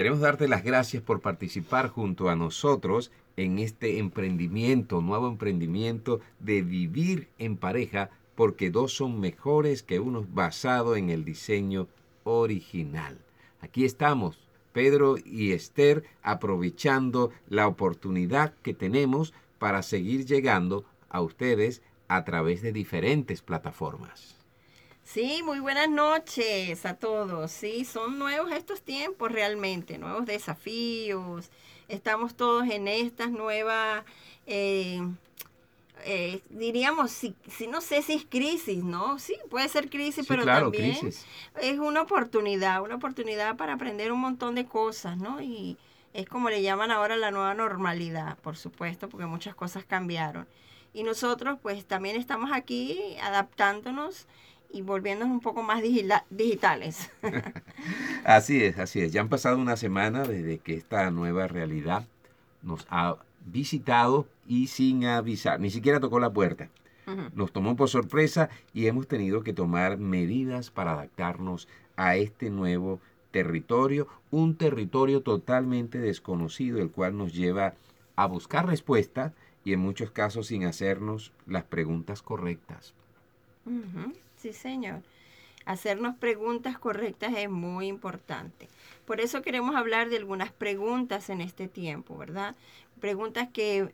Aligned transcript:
Queremos 0.00 0.20
darte 0.20 0.48
las 0.48 0.64
gracias 0.64 1.02
por 1.02 1.20
participar 1.20 1.90
junto 1.90 2.30
a 2.30 2.34
nosotros 2.34 3.12
en 3.36 3.58
este 3.58 3.98
emprendimiento, 3.98 5.02
nuevo 5.02 5.28
emprendimiento 5.28 6.20
de 6.38 6.62
vivir 6.62 7.28
en 7.36 7.58
pareja, 7.58 8.08
porque 8.34 8.70
dos 8.70 8.94
son 8.94 9.20
mejores 9.20 9.82
que 9.82 10.00
uno 10.00 10.24
basado 10.32 10.96
en 10.96 11.10
el 11.10 11.26
diseño 11.26 11.86
original. 12.24 13.18
Aquí 13.60 13.84
estamos, 13.84 14.38
Pedro 14.72 15.16
y 15.22 15.52
Esther, 15.52 16.04
aprovechando 16.22 17.30
la 17.50 17.66
oportunidad 17.68 18.54
que 18.62 18.72
tenemos 18.72 19.34
para 19.58 19.82
seguir 19.82 20.24
llegando 20.24 20.86
a 21.10 21.20
ustedes 21.20 21.82
a 22.08 22.24
través 22.24 22.62
de 22.62 22.72
diferentes 22.72 23.42
plataformas. 23.42 24.39
Sí, 25.04 25.42
muy 25.42 25.58
buenas 25.58 25.88
noches 25.88 26.86
a 26.86 26.94
todos. 26.94 27.50
Sí, 27.50 27.84
son 27.84 28.18
nuevos 28.18 28.52
estos 28.52 28.82
tiempos 28.82 29.32
realmente, 29.32 29.98
nuevos 29.98 30.26
desafíos. 30.26 31.50
Estamos 31.88 32.36
todos 32.36 32.68
en 32.68 32.86
estas 32.86 33.30
nuevas, 33.30 34.04
eh, 34.46 35.00
eh, 36.04 36.40
diríamos, 36.50 37.10
si, 37.10 37.34
si, 37.48 37.66
no 37.66 37.80
sé 37.80 38.02
si 38.02 38.14
es 38.14 38.24
crisis, 38.24 38.84
¿no? 38.84 39.18
Sí, 39.18 39.36
puede 39.50 39.68
ser 39.68 39.90
crisis, 39.90 40.24
pero 40.28 40.44
también 40.44 40.96
es 41.60 41.78
una 41.78 42.02
oportunidad, 42.02 42.80
una 42.82 42.94
oportunidad 42.94 43.56
para 43.56 43.74
aprender 43.74 44.12
un 44.12 44.20
montón 44.20 44.54
de 44.54 44.66
cosas, 44.66 45.16
¿no? 45.16 45.40
Y 45.42 45.76
es 46.12 46.26
como 46.28 46.50
le 46.50 46.62
llaman 46.62 46.90
ahora 46.90 47.16
la 47.16 47.30
nueva 47.30 47.54
normalidad, 47.54 48.38
por 48.38 48.56
supuesto, 48.56 49.08
porque 49.08 49.26
muchas 49.26 49.54
cosas 49.54 49.84
cambiaron. 49.84 50.46
Y 50.92 51.02
nosotros 51.02 51.58
pues 51.62 51.84
también 51.84 52.16
estamos 52.16 52.50
aquí 52.52 53.16
adaptándonos 53.22 54.26
y 54.72 54.82
volviéndonos 54.82 55.32
un 55.32 55.40
poco 55.40 55.62
más 55.62 55.82
digitales. 55.82 57.10
así 58.24 58.62
es, 58.62 58.78
así 58.78 59.00
es. 59.00 59.12
Ya 59.12 59.20
han 59.20 59.28
pasado 59.28 59.58
una 59.58 59.76
semana 59.76 60.24
desde 60.24 60.58
que 60.58 60.74
esta 60.74 61.10
nueva 61.10 61.48
realidad 61.48 62.06
nos 62.62 62.86
ha 62.90 63.16
visitado 63.46 64.26
y 64.46 64.66
sin 64.66 65.04
avisar, 65.04 65.60
ni 65.60 65.70
siquiera 65.70 66.00
tocó 66.00 66.20
la 66.20 66.32
puerta. 66.32 66.68
Nos 67.34 67.50
tomó 67.50 67.74
por 67.74 67.88
sorpresa 67.88 68.50
y 68.72 68.86
hemos 68.86 69.08
tenido 69.08 69.42
que 69.42 69.52
tomar 69.52 69.98
medidas 69.98 70.70
para 70.70 70.92
adaptarnos 70.92 71.66
a 71.96 72.14
este 72.14 72.50
nuevo 72.50 73.00
territorio, 73.32 74.06
un 74.30 74.54
territorio 74.54 75.20
totalmente 75.20 75.98
desconocido, 75.98 76.80
el 76.80 76.90
cual 76.90 77.16
nos 77.16 77.34
lleva 77.34 77.74
a 78.14 78.26
buscar 78.26 78.66
respuestas 78.66 79.32
y 79.64 79.72
en 79.72 79.80
muchos 79.80 80.12
casos 80.12 80.46
sin 80.48 80.64
hacernos 80.64 81.32
las 81.46 81.64
preguntas 81.64 82.22
correctas. 82.22 82.94
Sí, 84.40 84.54
señor. 84.54 85.02
Hacernos 85.66 86.16
preguntas 86.16 86.78
correctas 86.78 87.34
es 87.36 87.50
muy 87.50 87.88
importante. 87.88 88.70
Por 89.04 89.20
eso 89.20 89.42
queremos 89.42 89.76
hablar 89.76 90.08
de 90.08 90.16
algunas 90.16 90.50
preguntas 90.50 91.28
en 91.28 91.42
este 91.42 91.68
tiempo, 91.68 92.16
¿verdad? 92.16 92.54
Preguntas 93.00 93.48
que 93.52 93.92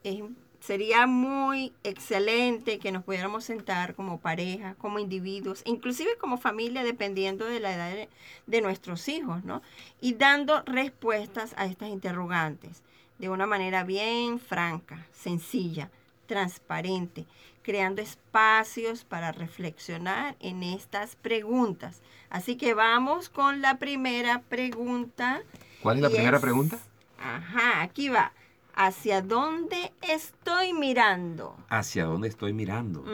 sería 0.61 1.09
muy 1.09 1.73
excelente 1.83 2.79
que 2.79 2.93
nos 2.93 3.03
pudiéramos 3.03 3.43
sentar 3.43 3.97
como 3.97 4.21
pareja, 4.21 4.77
como 4.77 5.01
individuos, 5.01 5.63
inclusive 5.65 6.17
como 6.17 6.39
familia, 6.39 6.85
dependiendo 6.85 7.45
de 7.45 7.59
la 7.59 7.75
edad 7.75 7.91
de, 7.91 8.09
de 8.47 8.61
nuestros 8.61 9.09
hijos, 9.09 9.43
¿no? 9.45 9.63
Y 10.01 10.15
dando 10.15 10.63
respuestas 10.63 11.55
a 11.57 11.67
estas 11.67 11.89
interrogantes 11.89 12.85
de 13.19 13.31
una 13.31 13.47
manera 13.47 13.83
bien 13.83 14.39
franca, 14.39 15.09
sencilla, 15.13 15.91
transparente, 16.27 17.27
creando 17.67 18.01
espacios 18.01 19.03
para 19.03 19.33
reflexionar 19.33 20.37
en 20.39 20.63
estas 20.63 21.17
preguntas. 21.17 22.01
Así 22.31 22.57
que 22.57 22.75
vamos 22.75 23.29
con 23.29 23.61
la 23.61 23.79
primera 23.79 24.43
pregunta. 24.49 25.43
¿Cuál 25.83 25.97
es 25.97 26.03
la 26.05 26.11
primera 26.11 26.39
pregunta? 26.39 26.79
Ajá, 27.21 27.83
aquí 27.83 28.09
va. 28.09 28.31
¿Hacia 28.77 29.21
dónde 29.21 29.93
estoy 30.01 30.75
mirando? 30.75 31.57
¿Hacia 31.69 32.05
dónde 32.05 32.29
estoy 32.29 32.53
mirando? 32.53 33.05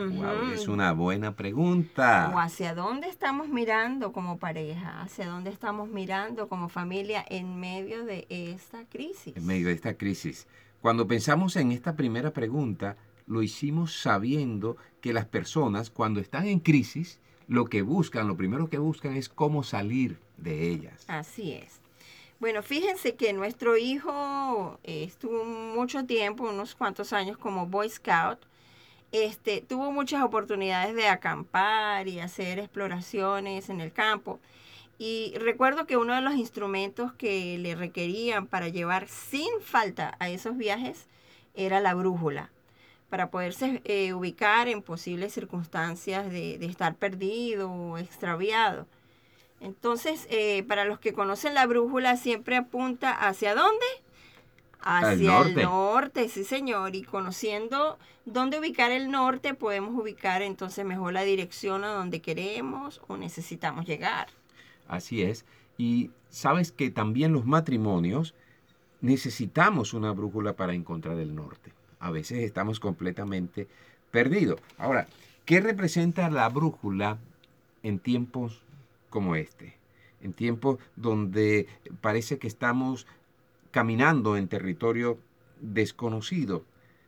es 0.52 0.68
una 0.68 0.92
buena 0.92 1.34
pregunta. 1.34 2.30
O 2.34 2.38
hacia 2.38 2.74
dónde 2.74 3.08
estamos 3.08 3.48
mirando 3.48 4.12
como 4.12 4.36
pareja, 4.36 5.00
hacia 5.00 5.28
dónde 5.28 5.48
estamos 5.48 5.88
mirando 5.88 6.48
como 6.48 6.68
familia 6.68 7.24
en 7.26 7.58
medio 7.58 8.04
de 8.04 8.26
esta 8.28 8.84
crisis. 8.84 9.34
En 9.34 9.46
medio 9.46 9.68
de 9.68 9.72
esta 9.72 9.94
crisis. 9.94 10.46
Cuando 10.82 11.06
pensamos 11.06 11.56
en 11.56 11.72
esta 11.72 11.96
primera 11.96 12.32
pregunta, 12.32 12.96
lo 13.26 13.42
hicimos 13.42 13.94
sabiendo 14.00 14.76
que 15.00 15.12
las 15.12 15.26
personas 15.26 15.90
cuando 15.90 16.20
están 16.20 16.46
en 16.46 16.60
crisis, 16.60 17.20
lo 17.48 17.66
que 17.66 17.82
buscan, 17.82 18.28
lo 18.28 18.36
primero 18.36 18.68
que 18.68 18.78
buscan 18.78 19.16
es 19.16 19.28
cómo 19.28 19.62
salir 19.62 20.18
de 20.36 20.68
ellas. 20.68 21.04
Así 21.08 21.52
es. 21.52 21.80
Bueno, 22.40 22.62
fíjense 22.62 23.14
que 23.14 23.32
nuestro 23.32 23.76
hijo 23.76 24.78
eh, 24.82 25.04
estuvo 25.04 25.44
mucho 25.44 26.04
tiempo, 26.06 26.42
unos 26.42 26.74
cuantos 26.74 27.12
años 27.12 27.38
como 27.38 27.66
Boy 27.66 27.88
Scout. 27.88 28.40
Este, 29.12 29.60
tuvo 29.60 29.92
muchas 29.92 30.22
oportunidades 30.22 30.96
de 30.96 31.06
acampar 31.06 32.08
y 32.08 32.18
hacer 32.18 32.58
exploraciones 32.58 33.68
en 33.68 33.80
el 33.80 33.92
campo. 33.92 34.40
Y 34.98 35.34
recuerdo 35.38 35.86
que 35.86 35.96
uno 35.96 36.14
de 36.14 36.20
los 36.20 36.34
instrumentos 36.34 37.12
que 37.12 37.58
le 37.58 37.74
requerían 37.74 38.46
para 38.46 38.68
llevar 38.68 39.08
sin 39.08 39.60
falta 39.60 40.16
a 40.18 40.28
esos 40.30 40.56
viajes 40.56 41.06
era 41.54 41.80
la 41.80 41.94
brújula, 41.94 42.50
para 43.12 43.30
poderse 43.30 43.82
eh, 43.84 44.14
ubicar 44.14 44.68
en 44.68 44.80
posibles 44.80 45.34
circunstancias 45.34 46.30
de, 46.30 46.56
de 46.56 46.64
estar 46.64 46.94
perdido 46.94 47.70
o 47.70 47.98
extraviado. 47.98 48.86
Entonces, 49.60 50.26
eh, 50.30 50.62
para 50.62 50.86
los 50.86 50.98
que 50.98 51.12
conocen 51.12 51.52
la 51.52 51.66
brújula, 51.66 52.16
siempre 52.16 52.56
apunta 52.56 53.10
hacia 53.10 53.54
dónde? 53.54 53.84
Hacia 54.80 55.42
el 55.42 55.54
norte. 55.56 56.30
sí 56.30 56.42
señor. 56.42 56.96
Y 56.96 57.02
conociendo 57.02 57.98
dónde 58.24 58.58
ubicar 58.58 58.90
el 58.90 59.10
norte, 59.10 59.52
podemos 59.52 59.94
ubicar 59.94 60.40
entonces 60.40 60.82
mejor 60.86 61.12
la 61.12 61.22
dirección 61.22 61.84
a 61.84 61.88
donde 61.88 62.22
queremos 62.22 63.02
o 63.08 63.18
necesitamos 63.18 63.84
llegar. 63.84 64.28
Así 64.88 65.20
es. 65.20 65.44
Y 65.76 66.12
sabes 66.30 66.72
que 66.72 66.90
también 66.90 67.34
los 67.34 67.44
matrimonios 67.44 68.34
necesitamos 69.02 69.92
una 69.92 70.12
brújula 70.12 70.56
para 70.56 70.72
encontrar 70.72 71.18
el 71.18 71.34
norte. 71.34 71.74
A 72.02 72.10
veces 72.10 72.40
estamos 72.40 72.80
completamente 72.80 73.66
perdidos. 74.10 74.60
Ahora, 74.76 75.06
¿qué 75.46 75.60
representa 75.60 76.28
la 76.28 76.48
brújula 76.50 77.16
en 77.82 77.98
tiempos 77.98 78.60
como 79.08 79.36
este, 79.36 79.76
en 80.20 80.32
tiempos 80.32 80.78
donde 80.96 81.68
parece 82.00 82.38
que 82.38 82.48
estamos 82.48 83.06
caminando 83.70 84.36
en 84.36 84.48
territorio 84.48 85.18
desconocido. 85.60 86.64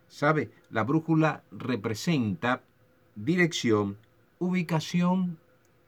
¿Sabe? 0.09 0.50
La 0.71 0.84
brújula 0.84 1.43
representa 1.50 2.62
dirección, 3.15 3.97
ubicación 4.38 5.38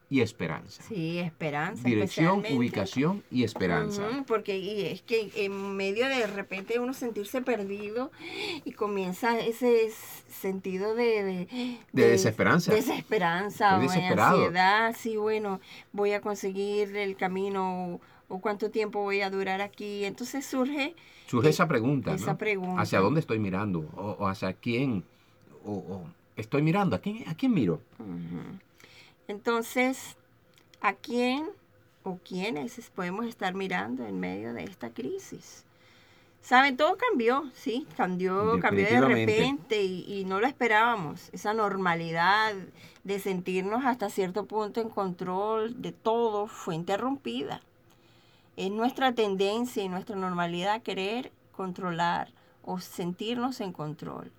y 0.08 0.20
esperanza. 0.20 0.82
Sí, 0.84 1.18
esperanza. 1.18 1.82
Dirección, 1.82 2.44
ubicación 2.52 3.24
y 3.30 3.42
esperanza. 3.42 4.02
porque 4.26 4.92
es 4.92 5.02
que 5.02 5.32
en 5.34 5.76
medio 5.76 6.08
de, 6.08 6.26
repente 6.26 6.78
uno 6.78 6.94
sentirse 6.94 7.42
perdido 7.42 8.12
y 8.64 8.72
comienza 8.72 9.38
ese 9.38 9.90
sentido 10.28 10.94
de... 10.94 11.48
De, 11.92 12.08
desesperanza. 12.08 12.72
Desesperanza 12.72 13.78
o 13.78 13.80
ansiedad. 13.80 14.94
Sí, 14.96 15.16
bueno, 15.16 15.60
voy 15.92 16.12
a 16.12 16.20
conseguir 16.20 16.96
el 16.96 17.16
camino 17.16 18.00
o 18.28 18.40
cuánto 18.40 18.70
tiempo 18.70 19.02
voy 19.02 19.22
a 19.22 19.30
durar 19.30 19.60
aquí. 19.60 20.04
Entonces 20.04 20.46
surge... 20.46 20.94
Surge 21.26 21.48
esa 21.48 21.66
pregunta. 21.66 22.14
Esa 22.14 22.38
pregunta. 22.38 22.80
¿Hacia 22.80 23.00
dónde 23.00 23.18
estoy 23.18 23.40
mirando? 23.40 23.80
¿O, 23.96 24.28
hacia 24.28 24.52
quién? 24.52 25.02
O, 25.64 26.04
estoy 26.36 26.62
mirando? 26.62 26.94
¿A 26.94 27.00
quién, 27.00 27.28
a 27.28 27.34
quién 27.34 27.52
miro? 27.52 27.80
Entonces, 29.28 30.16
¿a 30.80 30.94
quién 30.94 31.46
o 32.04 32.18
quiénes 32.18 32.90
podemos 32.90 33.26
estar 33.26 33.54
mirando 33.54 34.06
en 34.06 34.20
medio 34.20 34.52
de 34.52 34.64
esta 34.64 34.90
crisis? 34.90 35.64
Saben, 36.46 36.76
todo 36.76 36.96
cambió, 36.96 37.50
sí, 37.54 37.88
cambió, 37.96 38.60
cambió 38.60 38.84
de 38.84 39.00
repente 39.00 39.82
y, 39.82 40.24
no 40.26 40.38
lo 40.38 40.46
esperábamos. 40.46 41.28
Esa 41.32 41.52
normalidad 41.54 42.54
de 43.02 43.18
sentirnos 43.18 43.84
hasta 43.84 44.10
cierto 44.10 44.46
punto 44.46 44.80
en 44.80 44.88
control 44.88 45.82
de 45.82 45.90
todo 45.90 46.46
fue 46.46 46.76
interrumpida. 46.76 47.62
Es 48.56 48.70
nuestra 48.70 49.12
tendencia 49.12 49.82
y 49.82 49.88
nuestra 49.88 50.14
normalidad 50.14 50.82
querer 50.82 51.32
controlar 51.50 52.28
o 52.62 52.78
sentirnos 52.78 53.60
en 53.60 53.72
control. 53.72 54.30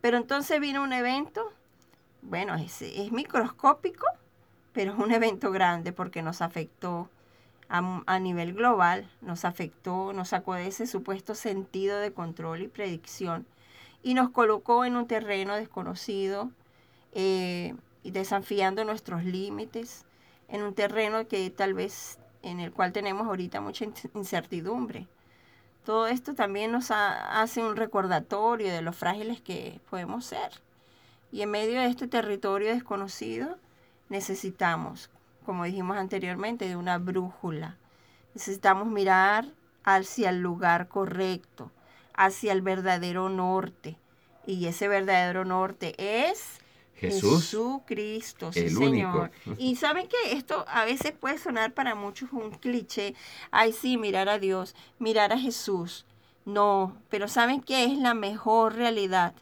Pero 0.00 0.16
entonces 0.16 0.58
vino 0.58 0.82
un 0.82 0.92
evento, 0.92 1.52
bueno, 2.22 2.56
es 2.56 3.12
microscópico, 3.12 4.04
pero 4.72 4.92
es 4.92 4.98
un 4.98 5.12
evento 5.12 5.50
grande 5.50 5.92
porque 5.92 6.22
nos 6.22 6.42
afectó 6.42 7.08
a, 7.68 8.18
nivel 8.18 8.52
global, 8.52 9.08
nos 9.22 9.46
afectó, 9.46 10.12
nos 10.12 10.28
sacó 10.28 10.54
de 10.54 10.66
ese 10.66 10.86
supuesto 10.86 11.34
sentido 11.34 11.98
de 11.98 12.12
control 12.12 12.60
y 12.60 12.68
predicción 12.68 13.46
y 14.02 14.12
nos 14.12 14.30
colocó 14.30 14.84
en 14.84 14.96
un 14.96 15.06
terreno 15.06 15.56
desconocido 15.56 16.50
eh, 17.12 17.74
desafiando 18.04 18.84
nuestros 18.84 19.24
límites, 19.24 20.04
en 20.48 20.62
un 20.62 20.74
terreno 20.74 21.26
que 21.28 21.48
tal 21.48 21.72
vez 21.72 22.18
en 22.42 22.60
el 22.60 22.72
cual 22.72 22.92
tenemos 22.92 23.26
ahorita 23.26 23.60
mucha 23.60 23.86
incertidumbre. 24.14 25.06
Todo 25.84 26.06
esto 26.06 26.34
también 26.34 26.72
nos 26.72 26.90
hace 26.90 27.62
un 27.62 27.76
recordatorio 27.76 28.72
de 28.72 28.82
lo 28.82 28.92
frágiles 28.92 29.40
que 29.40 29.80
podemos 29.88 30.26
ser. 30.26 30.60
Y 31.32 31.42
en 31.42 31.50
medio 31.50 31.80
de 31.80 31.86
este 31.86 32.06
territorio 32.06 32.72
desconocido 32.72 33.56
necesitamos, 34.12 35.10
como 35.44 35.64
dijimos 35.64 35.96
anteriormente, 35.96 36.68
de 36.68 36.76
una 36.76 36.98
brújula. 36.98 37.78
Necesitamos 38.34 38.86
mirar 38.86 39.46
hacia 39.84 40.30
el 40.30 40.40
lugar 40.40 40.86
correcto, 40.86 41.72
hacia 42.14 42.52
el 42.52 42.60
verdadero 42.60 43.30
norte. 43.30 43.96
Y 44.46 44.66
ese 44.66 44.86
verdadero 44.86 45.44
norte 45.44 45.94
es 45.98 46.60
Jesús, 46.94 47.44
Jesucristo, 47.44 48.52
sí, 48.52 48.60
el 48.60 48.76
Señor. 48.76 49.30
Único. 49.46 49.60
Y 49.62 49.76
saben 49.76 50.08
que 50.08 50.32
esto 50.32 50.64
a 50.68 50.84
veces 50.84 51.12
puede 51.12 51.38
sonar 51.38 51.72
para 51.72 51.94
muchos 51.94 52.32
un 52.32 52.50
cliché. 52.50 53.14
Ay, 53.50 53.72
sí, 53.72 53.96
mirar 53.96 54.28
a 54.28 54.38
Dios, 54.38 54.76
mirar 54.98 55.32
a 55.32 55.38
Jesús. 55.38 56.04
No, 56.44 56.96
pero 57.08 57.28
¿saben 57.28 57.62
qué 57.62 57.84
es 57.84 57.96
la 57.96 58.12
mejor 58.12 58.74
realidad? 58.74 59.32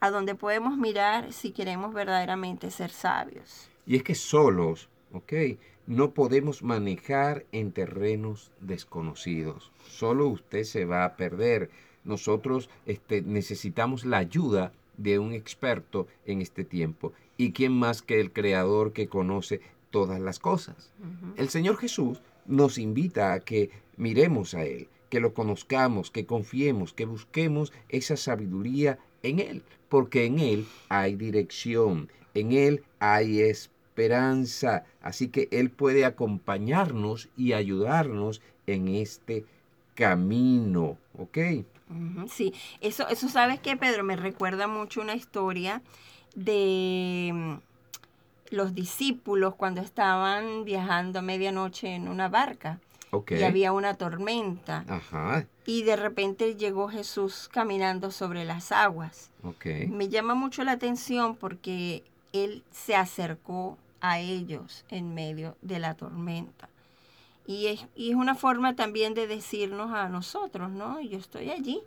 A 0.00 0.10
donde 0.10 0.34
podemos 0.34 0.76
mirar 0.76 1.32
si 1.32 1.52
queremos 1.52 1.94
verdaderamente 1.94 2.70
ser 2.70 2.90
sabios. 2.90 3.70
Y 3.86 3.96
es 3.96 4.02
que 4.02 4.14
solos, 4.14 4.88
¿ok? 5.12 5.32
No 5.86 6.12
podemos 6.12 6.62
manejar 6.62 7.46
en 7.52 7.70
terrenos 7.70 8.50
desconocidos. 8.60 9.70
Solo 9.88 10.26
usted 10.26 10.64
se 10.64 10.84
va 10.84 11.04
a 11.04 11.16
perder. 11.16 11.70
Nosotros 12.04 12.68
este, 12.86 13.22
necesitamos 13.22 14.04
la 14.04 14.18
ayuda 14.18 14.72
de 14.96 15.18
un 15.18 15.32
experto 15.32 16.08
en 16.24 16.42
este 16.42 16.64
tiempo. 16.64 17.12
¿Y 17.36 17.52
quién 17.52 17.72
más 17.72 18.02
que 18.02 18.20
el 18.20 18.32
Creador 18.32 18.92
que 18.92 19.08
conoce 19.08 19.60
todas 19.90 20.20
las 20.20 20.38
cosas? 20.38 20.92
El 21.36 21.48
Señor 21.48 21.76
Jesús 21.76 22.20
nos 22.46 22.78
invita 22.78 23.32
a 23.32 23.40
que 23.40 23.70
miremos 23.96 24.54
a 24.54 24.64
Él, 24.64 24.88
que 25.10 25.20
lo 25.20 25.34
conozcamos, 25.34 26.10
que 26.10 26.26
confiemos, 26.26 26.92
que 26.92 27.04
busquemos 27.04 27.72
esa 27.88 28.16
sabiduría 28.16 28.98
en 29.22 29.38
Él, 29.38 29.62
porque 29.88 30.24
en 30.24 30.38
Él 30.38 30.66
hay 30.88 31.14
dirección, 31.14 32.10
en 32.34 32.52
Él 32.52 32.82
hay 32.98 33.40
esperanza, 33.40 33.75
así 35.00 35.28
que 35.28 35.48
Él 35.50 35.70
puede 35.70 36.04
acompañarnos 36.04 37.28
y 37.36 37.52
ayudarnos 37.52 38.40
en 38.66 38.88
este 38.88 39.44
camino, 39.94 40.98
¿ok? 41.18 41.38
Sí, 42.28 42.52
eso, 42.80 43.08
eso 43.08 43.28
sabes 43.28 43.60
que 43.60 43.76
Pedro 43.76 44.02
me 44.02 44.16
recuerda 44.16 44.66
mucho 44.66 45.00
una 45.00 45.14
historia 45.14 45.82
de 46.34 47.30
mm, 47.32 47.54
los 48.50 48.74
discípulos 48.74 49.54
cuando 49.54 49.80
estaban 49.80 50.64
viajando 50.64 51.20
a 51.20 51.22
medianoche 51.22 51.94
en 51.94 52.08
una 52.08 52.28
barca. 52.28 52.80
Y 53.30 53.42
había 53.44 53.72
una 53.72 53.94
tormenta. 53.94 54.84
Y 55.64 55.84
de 55.84 55.96
repente 55.96 56.54
llegó 56.54 56.88
Jesús 56.88 57.48
caminando 57.50 58.10
sobre 58.10 58.44
las 58.44 58.72
aguas. 58.72 59.30
Me 59.88 60.08
llama 60.08 60.34
mucho 60.34 60.64
la 60.64 60.72
atención 60.72 61.34
porque 61.34 62.04
él 62.34 62.62
se 62.70 62.94
acercó 62.94 63.78
a 64.00 64.18
ellos 64.18 64.84
en 64.88 65.14
medio 65.14 65.56
de 65.62 65.78
la 65.78 65.94
tormenta. 65.94 66.68
Y 67.46 67.66
es, 67.66 67.86
es 67.96 68.14
una 68.14 68.34
forma 68.34 68.74
también 68.74 69.14
de 69.14 69.26
decirnos 69.26 69.92
a 69.92 70.08
nosotros, 70.08 70.70
¿no? 70.70 71.00
Yo 71.00 71.18
estoy 71.18 71.50
allí, 71.50 71.80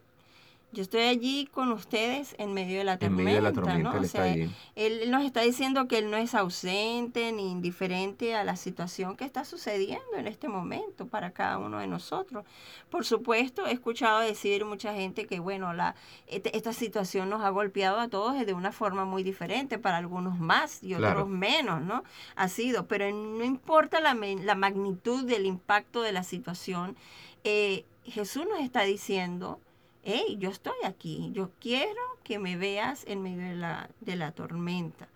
yo 0.71 0.83
estoy 0.83 1.01
allí 1.01 1.48
con 1.48 1.71
ustedes 1.71 2.36
en 2.38 2.54
medio 2.54 2.77
de 2.77 2.83
la 2.83 3.00
tormenta. 3.00 3.21
En 3.21 3.25
medio 3.25 3.38
de 3.38 3.42
la 3.42 3.54
tormenta, 3.54 3.98
él, 3.98 4.06
está 4.06 4.24
allí. 4.24 4.50
él 4.75 5.10
nos 5.10 5.24
está 5.24 5.42
diciendo 5.42 5.88
que 5.88 5.98
él 5.98 6.12
no 6.12 6.18
es 6.18 6.36
ausente 6.36 7.31
ni 7.31 7.50
indiferente 7.50 8.36
a 8.36 8.44
la 8.44 8.56
situación 8.56 9.18
que 9.18 9.25
está 9.25 9.45
sucediendo 9.45 10.16
en 10.16 10.27
este 10.27 10.48
momento 10.48 11.07
para 11.07 11.31
cada 11.31 11.57
uno 11.57 11.80
de 11.80 11.88
nosotros. 11.88 12.45
Por 12.92 13.04
supuesto, 13.04 13.66
he 13.66 13.71
escuchado 13.71 14.19
decir 14.19 14.63
mucha 14.63 14.94
gente 14.94 15.25
que, 15.25 15.39
bueno, 15.39 15.74
la, 15.74 15.95
esta 16.27 16.72
situación 16.74 17.30
nos 17.30 17.42
ha 17.42 17.50
golpeado 17.50 18.00
a 18.00 18.07
todos 18.07 18.45
de 18.45 18.54
una 18.54 18.72
forma 18.72 19.06
muy 19.06 19.24
diferente, 19.24 19.80
para 19.80 19.98
algunos 19.98 20.39
más 20.39 20.83
y 20.83 20.94
otros 20.94 21.27
menos, 21.27 21.81
¿no? 21.81 22.04
Ha 22.36 22.48
sido, 22.48 22.88
pero 22.88 23.12
no 23.12 23.44
importa 23.44 24.00
la, 24.00 24.13
la 24.13 24.56
magnitud 24.56 25.25
del 25.25 25.48
impacto 25.48 26.04
de 26.04 26.12
la 26.12 26.24
situación, 26.24 26.95
eh, 27.44 27.86
Jesús 28.04 28.45
nos 28.50 28.60
está 28.60 28.83
diciendo 28.83 29.60
hey, 30.04 30.38
yo 30.40 30.50
estoy 30.50 30.78
aquí, 30.86 31.31
yo 31.34 31.51
quiero 31.60 32.01
que 32.24 32.40
me 32.40 32.57
veas 32.57 33.06
en 33.07 33.22
medio 33.22 33.48
de 33.48 33.56
la, 33.56 33.90
de 34.01 34.16
la 34.16 34.31
tormenta. 34.31 35.07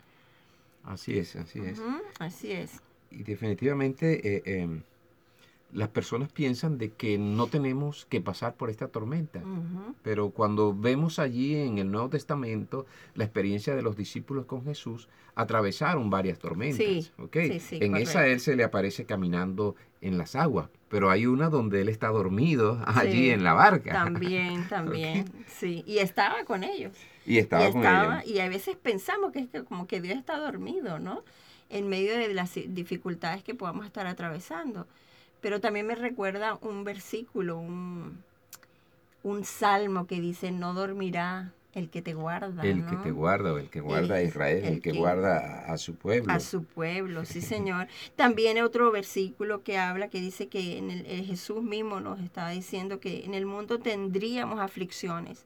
Así 0.84 1.18
es, 1.18 1.36
así 1.36 1.60
es. 1.60 1.80
así 2.20 2.52
es. 2.52 2.82
Y 3.10 3.24
definitivamente 3.24 4.36
eh, 4.38 4.62
em, 4.62 4.82
las 5.74 5.90
personas 5.90 6.32
piensan 6.32 6.78
de 6.78 6.92
que 6.92 7.18
no 7.18 7.48
tenemos 7.48 8.06
que 8.06 8.22
pasar 8.22 8.56
por 8.56 8.70
esta 8.70 8.88
tormenta. 8.88 9.42
Pero 10.02 10.30
cuando 10.30 10.74
vemos 10.74 11.20
allí 11.20 11.56
en 11.56 11.78
el 11.78 11.92
Nuevo 11.92 12.10
Testamento 12.10 12.86
la 13.16 13.24
experiencia 13.24 13.76
de 13.76 13.82
los 13.82 13.98
discípulos 13.98 14.46
con 14.46 14.64
Jesús, 14.64 15.10
atravesaron 15.36 16.10
varias 16.10 16.40
tormentas. 16.40 17.12
en 17.32 17.96
esa 17.98 18.28
él 18.28 18.40
se 18.40 18.56
le 18.56 18.64
aparece 18.64 19.06
caminando 19.06 19.76
en 20.02 20.18
las 20.18 20.36
aguas, 20.36 20.70
pero 20.90 21.10
hay 21.10 21.26
una 21.26 21.50
donde 21.50 21.82
él 21.82 21.90
está 21.90 22.10
dormido 22.10 22.82
allí 22.86 23.30
en 23.30 23.44
la 23.44 23.54
barca. 23.54 23.92
También, 23.92 24.68
también, 24.70 25.26
sí. 25.48 25.84
Y 25.88 26.00
estaba 26.00 26.44
con 26.46 26.64
ellos. 26.64 26.94
Y 27.26 27.38
estaba, 27.38 27.72
con 27.72 27.86
ellos. 27.86 28.26
Y 28.26 28.40
a 28.40 28.50
veces 28.50 28.76
pensamos 28.76 29.32
que 29.32 29.40
es 29.40 29.48
que 29.50 29.64
como 29.64 29.88
que 29.88 30.02
Dios 30.02 30.18
está 30.18 30.38
dormido, 30.38 31.00
¿no? 31.00 31.24
En 31.70 31.88
medio 31.88 32.16
de 32.16 32.34
las 32.34 32.54
dificultades 32.54 33.44
que 33.44 33.56
podamos 33.56 33.86
estar 33.86 34.06
atravesando. 34.06 34.86
Pero 35.44 35.60
también 35.60 35.86
me 35.86 35.96
recuerda 35.96 36.58
un 36.62 36.86
versículo, 36.86 37.58
un, 37.58 38.24
un 39.24 39.44
salmo 39.44 40.08
que 40.08 40.22
dice, 40.22 40.52
no 40.52 40.74
dormirá 40.74 41.52
el 41.74 41.90
que 41.90 42.02
te 42.02 42.14
guarda. 42.14 42.64
El 42.64 42.86
que 42.86 42.96
te 42.96 43.12
guarda, 43.12 43.52
o 43.52 43.58
el 43.58 43.70
que 43.70 43.82
guarda 43.82 44.16
a 44.16 44.22
Israel, 44.22 44.64
el, 44.64 44.82
que, 44.82 44.94
guarda 44.94 45.66
a, 45.66 45.78
su 45.78 45.96
pueblo. 45.96 46.32
A 46.32 46.40
su 46.40 46.64
pueblo, 46.64 47.26
sí 47.26 47.42
Señor. 47.42 47.88
También 48.16 48.58
otro 48.64 48.90
versículo 48.90 49.64
que 49.64 49.78
habla, 49.78 50.08
que 50.08 50.22
dice 50.22 50.48
que 50.48 50.78
en 50.78 50.90
el, 50.92 51.26
Jesús 51.26 51.62
mismo 51.62 52.00
nos 52.00 52.22
estaba 52.22 52.52
diciendo 52.52 53.02
que 53.02 53.26
en 53.26 53.34
el 53.34 53.46
mundo 53.46 53.80
tendríamos 53.80 54.62
aflicciones, 54.62 55.46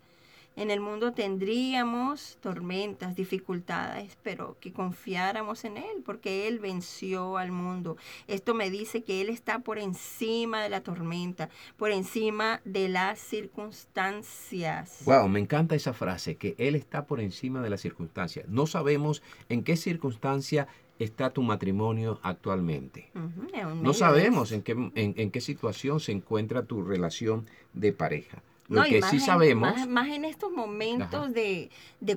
en 0.57 0.71
el 0.71 0.79
mundo 0.79 1.13
tendríamos 1.13 2.39
tormentas, 2.41 3.15
dificultades, 3.15 4.17
pero 4.23 4.57
que 4.59 4.73
confiáramos 4.73 5.63
en 5.65 5.77
Él, 5.77 6.01
porque 6.03 6.47
Él 6.47 6.57
venció 6.57 7.37
al 7.37 7.51
mundo. 7.51 7.95
Esto 8.27 8.55
me 8.55 8.71
dice 8.71 9.03
que 9.03 9.21
Él 9.21 9.29
está 9.29 9.59
por 9.59 9.77
encima 9.77 10.63
de 10.63 10.69
la 10.69 10.81
tormenta, 10.81 11.49
por 11.77 11.91
encima 11.91 12.59
de 12.65 12.89
las 12.89 13.19
circunstancias. 13.19 15.03
Wow, 15.05 15.29
me 15.29 15.39
encanta 15.39 15.75
esa 15.75 15.93
frase, 15.93 16.37
que 16.37 16.55
Él 16.57 16.73
está 16.73 17.05
por 17.05 17.21
encima 17.21 17.61
de 17.61 17.69
las 17.69 17.81
circunstancias. 17.81 18.49
No 18.49 18.65
sabemos 18.65 19.21
en 19.49 19.63
qué 19.63 19.77
circunstancia 19.77 20.67
está 20.97 21.29
tu 21.29 21.43
matrimonio 21.43 22.19
actualmente. 22.23 23.11
no 23.13 23.93
sabemos 23.93 24.51
en 24.51 24.63
qué, 24.63 24.71
en 24.95 25.29
qué 25.29 25.39
situación 25.39 25.99
se 25.99 26.13
encuentra 26.13 26.65
tu 26.65 26.81
relación 26.81 27.45
de 27.73 27.93
pareja. 27.93 28.41
Lo 28.69 28.83
que 28.83 29.01
sí 29.01 29.19
sabemos. 29.19 29.87
Más, 29.87 30.07
en 30.09 30.25
estos 30.25 30.51
momentos 30.51 31.33
de, 31.33 31.69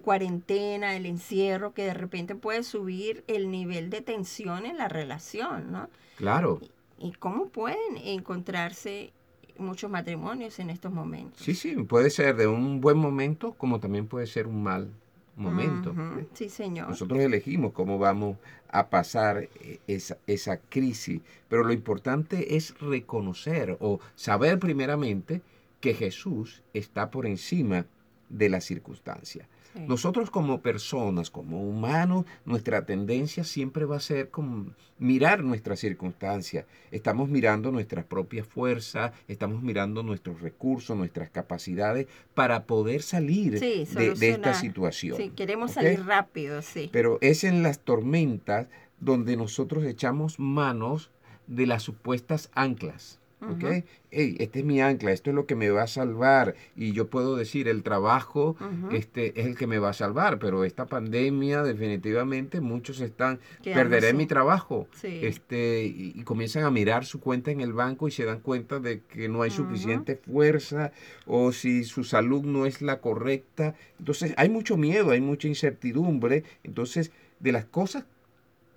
cuarentena, 0.02 0.97
el 0.97 1.07
encierro, 1.07 1.73
que 1.73 1.85
de 1.85 1.95
repente 1.95 2.35
puede 2.35 2.62
subir 2.62 3.25
el 3.26 3.50
nivel 3.50 3.90
de 3.90 4.00
tensión 4.00 4.66
en 4.66 4.76
la 4.76 4.88
relación, 4.88 5.71
¿no? 5.71 5.88
Claro. 6.16 6.61
¿Y, 6.99 7.12
cómo 7.12 7.49
pueden 7.49 7.97
encontrarse 8.04 9.12
muchos 9.59 9.90
matrimonios 9.90 10.59
en 10.59 10.71
estos 10.71 10.92
momentos? 10.92 11.40
Sí, 11.42 11.54
sí, 11.54 11.75
puede 11.76 12.11
ser 12.11 12.37
de 12.37 12.47
un 12.47 12.80
buen 12.80 12.99
momento 12.99 13.52
como 13.52 13.78
también 13.78 14.07
puede 14.07 14.26
ser 14.26 14.47
un 14.47 14.62
mal 14.62 14.90
momento. 15.37 15.95
Sí, 16.35 16.49
señor. 16.49 16.88
Nosotros 16.88 17.21
elegimos 17.21 17.73
cómo 17.73 17.99
vamos 17.99 18.37
a 18.69 18.88
pasar 18.88 19.49
eh, 19.61 19.80
esa, 19.87 20.19
esa 20.26 20.59
crisis, 20.59 21.23
pero 21.49 21.64
lo 21.64 21.73
importante 21.73 22.57
es 22.57 22.78
reconocer 22.78 23.76
o 23.80 24.00
saber 24.14 24.59
primeramente 24.59 25.40
que 25.81 25.95
Jesús 25.95 26.63
está 26.73 27.11
por 27.11 27.27
encima 27.27 27.87
de 28.29 28.49
la 28.49 28.61
circunstancia. 28.61 29.49
Nosotros 29.75 30.31
como 30.31 30.63
personas, 30.63 31.31
como 31.31 31.63
humanos, 31.63 32.25
nuestra 32.45 32.87
tendencia 32.87 33.45
siempre 33.45 33.85
va 33.85 33.97
a 33.97 34.01
ser 34.01 34.29
como 34.29 34.75
mirar 34.99 35.45
nuestra 35.45 35.77
circunstancia. 35.77 36.67
Estamos 36.91 37.29
mirando 37.29 37.71
nuestras 37.71 38.05
propias 38.05 38.49
fuerzas, 38.49 39.13
estamos 39.29 39.63
mirando 39.63 40.03
nuestros 40.03 40.41
recursos, 40.41 40.97
nuestras 40.97 41.31
capacidades 41.31 42.09
para 42.35 42.65
poder 42.65 43.03
salir 43.03 43.61
de, 43.61 43.83
esta 43.83 44.55
situación. 44.55 45.17
Sí, 45.17 45.31
queremos 45.31 45.73
salir 45.73 46.05
rápido, 46.05 46.63
sí. 46.63 46.91
Pero 46.93 47.19
es 47.21 47.45
en 47.45 47.63
las 47.63 47.79
tormentas 47.79 48.67
donde 48.99 49.37
nosotros 49.37 49.85
echamos 49.85 50.41
manos 50.41 51.13
de 51.47 51.67
las 51.67 51.85
supuestas 51.85 52.51
anclas 52.55 53.20
¿ok? 53.42 53.85
Hey, 54.12 54.37
este 54.40 54.61
es 54.61 54.64
mi 54.64 54.80
ancla, 54.80 55.12
esto 55.12 55.30
es 55.30 55.37
lo 55.37 55.47
que 55.47 55.54
me 55.54 55.70
va 55.70 55.82
a 55.82 55.87
salvar. 55.87 56.54
Y 56.76 56.92
yo 56.92 57.09
puedo 57.09 57.37
decir, 57.37 57.68
el 57.68 57.82
trabajo 57.82 58.56
este, 58.92 59.40
es 59.40 59.47
el 59.47 59.56
que 59.56 59.66
me 59.66 59.78
va 59.78 59.90
a 59.90 59.92
salvar, 59.92 60.38
pero 60.38 60.64
esta 60.64 60.87
pandemia 60.87 61.62
definitivamente 61.62 62.61
muchos 62.61 63.00
están, 63.00 63.40
perderé 63.62 64.12
mi 64.12 64.26
trabajo. 64.26 64.88
Este, 65.02 65.85
y, 65.85 66.23
comienzan 66.25 66.64
a 66.64 66.70
mirar 66.70 67.04
su 67.04 67.20
cuenta 67.20 67.50
en 67.50 67.61
el 67.61 67.73
banco 67.73 68.09
y 68.09 68.11
se 68.11 68.25
dan 68.25 68.40
cuenta 68.40 68.78
de 68.78 69.00
que 69.00 69.28
no 69.28 69.42
hay 69.42 69.50
suficiente 69.50 70.16
fuerza 70.16 70.92
o 71.26 71.52
si 71.52 71.85
su 71.85 72.04
salud 72.04 72.44
no 72.44 72.66
es 72.66 72.82
la 72.82 73.00
correcta. 73.00 73.75
Entonces 73.99 74.35
hay 74.37 74.49
mucho 74.49 74.76
miedo, 74.76 75.11
hay 75.11 75.20
mucha 75.20 75.49
incertidumbre. 75.49 76.44
Entonces, 76.62 77.12
de 77.38 77.52
las 77.52 77.64
cosas 77.64 78.04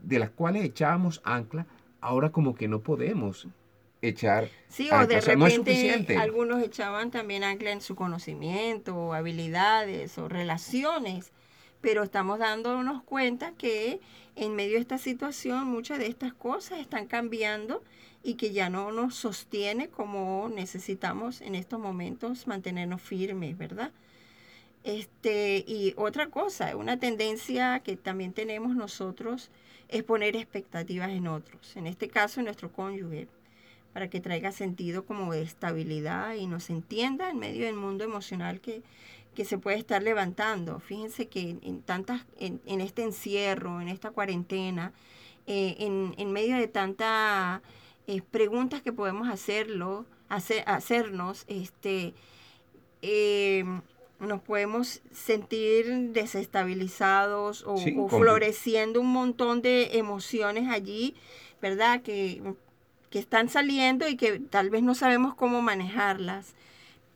de 0.03 0.19
las 0.19 0.29
cuales 0.29 0.63
echábamos 0.63 1.21
ancla, 1.23 1.65
ahora 2.01 2.31
como 2.31 2.55
que 2.55 2.67
no 2.67 2.81
podemos 2.81 3.47
echar 4.07 4.49
sí 4.69 4.89
o 4.91 5.07
de 5.07 5.21
repente 5.21 6.17
algunos 6.17 6.61
echaban 6.61 7.11
también 7.11 7.43
ancla 7.43 7.71
en 7.71 7.81
su 7.81 7.95
conocimiento 7.95 8.95
o 8.95 9.13
habilidades 9.13 10.17
o 10.17 10.27
relaciones 10.27 11.31
pero 11.83 12.03
estamos 12.03 12.39
dándonos 12.39 13.03
cuenta 13.03 13.51
que 13.57 13.99
en 14.37 14.55
medio 14.55 14.75
de 14.75 14.81
esta 14.81 14.97
situación 14.97 15.67
muchas 15.67 15.99
de 15.99 16.07
estas 16.07 16.33
cosas 16.33 16.79
están 16.79 17.07
cambiando 17.07 17.83
y 18.23 18.35
que 18.35 18.53
ya 18.53 18.69
no 18.69 18.91
nos 18.93 19.15
sostiene 19.15 19.89
como 19.89 20.49
necesitamos 20.49 21.41
en 21.41 21.55
estos 21.55 21.79
momentos 21.81 22.47
mantenernos 22.47 23.01
firmes, 23.01 23.57
¿verdad? 23.57 23.91
Este, 24.85 25.63
y 25.67 25.93
otra 25.97 26.27
cosa, 26.27 26.75
una 26.77 26.97
tendencia 26.97 27.81
que 27.81 27.97
también 27.97 28.31
tenemos 28.31 28.75
nosotros 28.75 29.51
es 29.89 30.03
poner 30.03 30.37
expectativas 30.37 31.09
en 31.09 31.27
otros, 31.27 31.75
en 31.75 31.87
este 31.87 32.07
caso 32.07 32.39
en 32.39 32.45
nuestro 32.45 32.71
cónyuge, 32.71 33.27
para 33.93 34.09
que 34.09 34.19
traiga 34.19 34.51
sentido 34.51 35.05
como 35.05 35.31
de 35.31 35.43
estabilidad 35.43 36.33
y 36.33 36.47
nos 36.47 36.69
entienda 36.69 37.29
en 37.29 37.39
medio 37.39 37.67
del 37.67 37.75
mundo 37.75 38.03
emocional 38.03 38.59
que, 38.59 38.81
que 39.35 39.45
se 39.45 39.57
puede 39.57 39.77
estar 39.77 40.01
levantando. 40.01 40.79
Fíjense 40.79 41.27
que 41.27 41.57
en, 41.61 41.81
tantas, 41.81 42.25
en, 42.39 42.81
este 42.81 43.03
encierro, 43.03 43.81
en 43.81 43.87
esta 43.87 44.11
cuarentena, 44.11 44.93
eh, 45.45 45.75
en, 45.79 46.15
en, 46.17 46.31
medio 46.31 46.57
de 46.57 46.67
tantas 46.67 47.61
eh, 48.07 48.21
preguntas 48.21 48.81
que 48.81 48.93
podemos 48.93 49.29
hacerlo, 49.29 50.05
hacer, 50.29 50.63
hacernos, 50.67 51.45
este, 51.47 52.13
eh, 53.01 53.63
nos 54.19 54.41
podemos 54.41 55.01
sentir 55.11 55.85
desestabilizados 56.13 57.63
o, 57.67 57.77
floreciendo 58.07 59.01
un 59.01 59.11
montón 59.11 59.61
de 59.61 59.97
emociones 59.97 60.69
allí, 60.69 61.15
¿verdad? 61.61 62.01
Que, 62.01 62.41
que 63.13 63.19
están 63.19 63.47
saliendo 63.47 64.07
y 64.07 64.17
que 64.17 64.39
tal 64.39 64.71
vez 64.71 64.81
no 64.81 64.95
sabemos 64.95 65.35
cómo 65.35 65.61
manejarlas, 65.61 66.55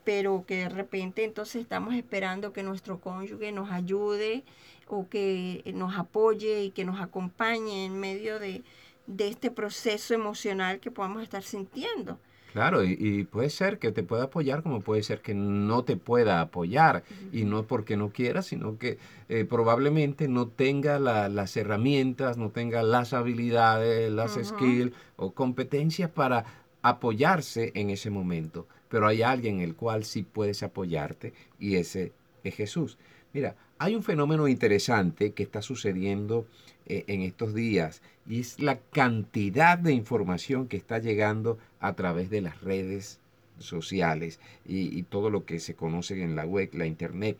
pero 0.04 0.46
que 0.46 0.58
de 0.58 0.70
repente 0.70 1.24
entonces 1.24 1.60
estamos 1.60 1.96
esperando 1.96 2.54
que 2.54 2.62
nuestro 2.62 3.00
cónyuge 3.00 3.52
nos 3.52 3.72
ayude 3.72 4.44
o 4.88 5.10
que 5.10 5.64
nos 5.74 5.98
apoye 5.98 6.66
y 6.66 6.70
que 6.70 6.86
nos 6.86 7.02
acompañe 7.02 7.86
en 7.86 8.00
medio 8.00 8.38
de, 8.38 8.62
de 9.08 9.28
este 9.28 9.50
proceso 9.50 10.14
emocional 10.14 10.80
que 10.80 10.92
podamos 10.92 11.24
estar 11.24 11.42
sintiendo. 11.42 12.20
Claro, 12.58 12.84
y, 12.84 13.24
puede 13.26 13.52
ser 13.52 13.78
que 13.78 13.92
te 13.92 14.02
pueda 14.02 14.24
apoyar 14.24 14.64
como 14.64 14.82
puede 14.82 15.04
ser 15.04 15.22
que 15.22 15.36
no 15.36 15.84
te 15.84 15.96
pueda 15.96 16.42
apoyar 16.42 17.04
y 17.32 17.44
no 17.44 17.68
porque 17.68 17.98
no 17.98 18.10
quiera, 18.10 18.42
sino 18.42 18.80
que 18.80 18.98
eh, 19.30 19.46
probablemente 19.46 20.28
no 20.28 20.48
tenga 20.48 20.98
las 20.98 21.56
herramientas, 21.56 22.36
no 22.40 22.50
tenga 22.50 22.82
las 22.82 23.14
habilidades, 23.14 24.12
las 24.12 24.40
skills 24.44 24.92
o 25.18 25.34
competencias 25.34 26.10
para 26.10 26.46
apoyarse 26.82 27.74
en 27.76 27.92
ese 27.92 28.10
momento. 28.10 28.66
Pero 28.90 29.06
hay 29.06 29.22
alguien 29.22 29.58
en 29.58 29.62
el 29.62 29.76
cual 29.76 30.04
sí 30.04 30.24
puedes 30.24 30.64
apoyarte 30.64 31.34
y 31.60 31.76
ese 31.76 32.12
es 32.44 32.56
Jesús. 32.56 32.98
Mira, 33.34 33.56
hay 33.78 33.94
un 33.94 34.02
fenómeno 34.02 34.48
interesante 34.48 35.34
que 35.34 35.44
está 35.44 35.62
sucediendo 35.62 36.48
eh, 36.88 37.04
en 37.06 37.22
estos 37.22 37.54
días 37.54 38.02
y 38.28 38.40
es 38.40 38.60
la 38.60 38.80
cantidad 38.80 39.78
de 39.78 39.94
información 39.94 40.68
que 40.68 40.78
está 40.78 40.98
llegando 40.98 41.60
a 41.80 41.94
través 41.94 42.30
de 42.30 42.42
las 42.42 42.62
redes 42.62 43.20
sociales 43.60 44.40
y, 44.66 45.04
todo 45.04 45.30
lo 45.30 45.46
que 45.46 45.60
se 45.60 45.76
conoce 45.76 46.22
en 46.22 46.36
la 46.36 46.46
web, 46.46 46.70
la 46.74 46.86
internet. 46.86 47.38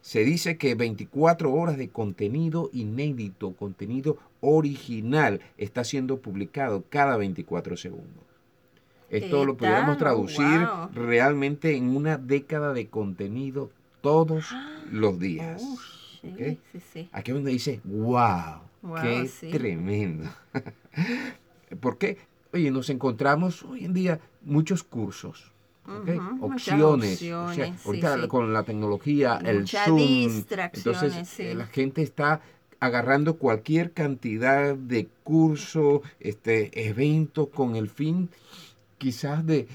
Se 0.00 0.24
dice 0.24 0.56
que 0.56 0.74
24 0.74 1.52
horas 1.52 1.76
de 1.76 1.88
contenido 1.88 2.70
inédito, 2.72 3.52
contenido 3.52 4.16
original, 4.40 5.40
está 5.58 5.84
siendo 5.84 6.18
publicado 6.18 6.84
cada 6.88 7.16
24 7.16 7.76
segundos. 7.76 8.24
Esto 9.10 9.44
lo 9.44 9.56
podríamos 9.56 9.98
traducir 9.98 10.66
realmente 10.94 11.76
en 11.76 11.96
una 11.96 12.16
década 12.16 12.72
de 12.72 12.86
contenido 12.86 13.70
todos 14.00 14.46
los 14.90 15.18
días. 15.18 15.62
Aquí 17.12 17.30
es 17.30 17.34
donde 17.34 17.50
dice, 17.50 17.80
wow, 17.84 18.60
Qué 19.02 19.30
tremendo. 19.50 20.28
Porque, 21.80 22.18
oye, 22.52 22.70
nos 22.70 22.90
encontramos 22.90 23.62
hoy 23.64 23.84
en 23.84 23.92
día 23.92 24.20
muchos 24.42 24.82
cursos. 24.82 25.52
opciones, 26.40 27.22
ahorita 27.84 28.28
con 28.28 28.52
la 28.52 28.62
tecnología, 28.62 29.40
el 29.44 29.66
Zoom, 29.66 30.44
entonces 30.72 31.40
eh, 31.40 31.54
la 31.54 31.66
gente 31.66 32.02
está 32.02 32.40
agarrando 32.78 33.36
cualquier 33.36 33.92
cantidad 33.92 34.74
de 34.74 35.08
curso, 35.22 36.02
este 36.18 36.88
evento 36.88 37.50
con 37.50 37.76
el 37.76 37.88
fin 37.88 38.30
quizás 38.98 39.44
de 39.44 39.66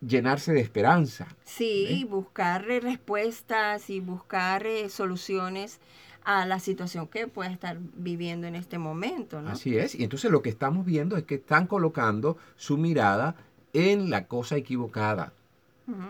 llenarse 0.00 0.52
de 0.52 0.60
esperanza. 0.60 1.26
Sí, 1.44 2.06
buscar 2.08 2.64
respuestas 2.64 3.90
y 3.90 4.00
buscar 4.00 4.66
eh, 4.66 4.88
soluciones 4.88 5.80
a 6.28 6.44
la 6.44 6.60
situación 6.60 7.06
que 7.06 7.26
puede 7.26 7.50
estar 7.50 7.78
viviendo 7.94 8.46
en 8.46 8.54
este 8.54 8.76
momento. 8.76 9.40
¿no? 9.40 9.48
Así 9.48 9.78
es, 9.78 9.94
y 9.94 10.04
entonces 10.04 10.30
lo 10.30 10.42
que 10.42 10.50
estamos 10.50 10.84
viendo 10.84 11.16
es 11.16 11.24
que 11.24 11.36
están 11.36 11.66
colocando 11.66 12.36
su 12.54 12.76
mirada 12.76 13.34
en 13.72 14.10
la 14.10 14.26
cosa 14.26 14.56
equivocada 14.56 15.32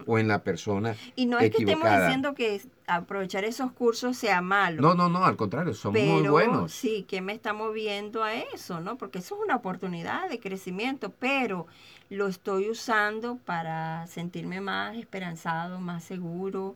o 0.07 0.19
en 0.19 0.27
la 0.27 0.43
persona 0.43 0.97
Y 1.15 1.27
no 1.27 1.39
es 1.39 1.53
que 1.53 1.59
estemos 1.59 1.89
diciendo 1.89 2.35
que 2.35 2.61
aprovechar 2.89 3.45
esos 3.45 3.71
cursos 3.71 4.17
sea 4.17 4.41
malo. 4.41 4.83
No, 4.83 4.97
no, 4.97 5.09
no, 5.09 5.25
al 5.25 5.37
contrario, 5.37 5.73
son 5.73 5.93
muy 5.93 6.27
buenos. 6.27 6.73
Sí, 6.73 7.05
que 7.07 7.21
me 7.21 7.33
está 7.33 7.53
moviendo 7.53 8.25
a 8.25 8.35
eso, 8.35 8.81
¿no? 8.81 8.99
Porque 8.99 9.21
eso 9.21 9.37
es 9.37 9.43
una 9.43 9.55
oportunidad 9.55 10.29
de 10.29 10.41
crecimiento, 10.41 11.13
pero 11.17 11.69
lo 12.11 12.27
estoy 12.27 12.69
usando 12.71 13.37
para 13.37 14.09
sentirme 14.09 14.61
más 14.61 14.97
esperanzado, 14.97 15.79
más 15.79 16.03
seguro 16.03 16.75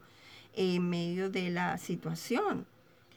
en 0.54 0.88
medio 0.88 1.28
de 1.28 1.50
la 1.50 1.76
situación 1.78 2.66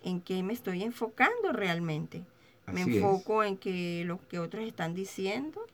en 0.06 0.22
qué 0.22 0.42
me 0.44 0.54
estoy 0.54 0.84
enfocando 0.84 1.52
realmente. 1.52 2.24
me 2.72 2.82
enfoco 2.82 3.44
en 3.44 3.58
que 3.58 4.04
lo 4.06 4.20
que 4.30 4.40
otros 4.40 4.64
están 4.64 4.94
diciendo. 4.94 5.66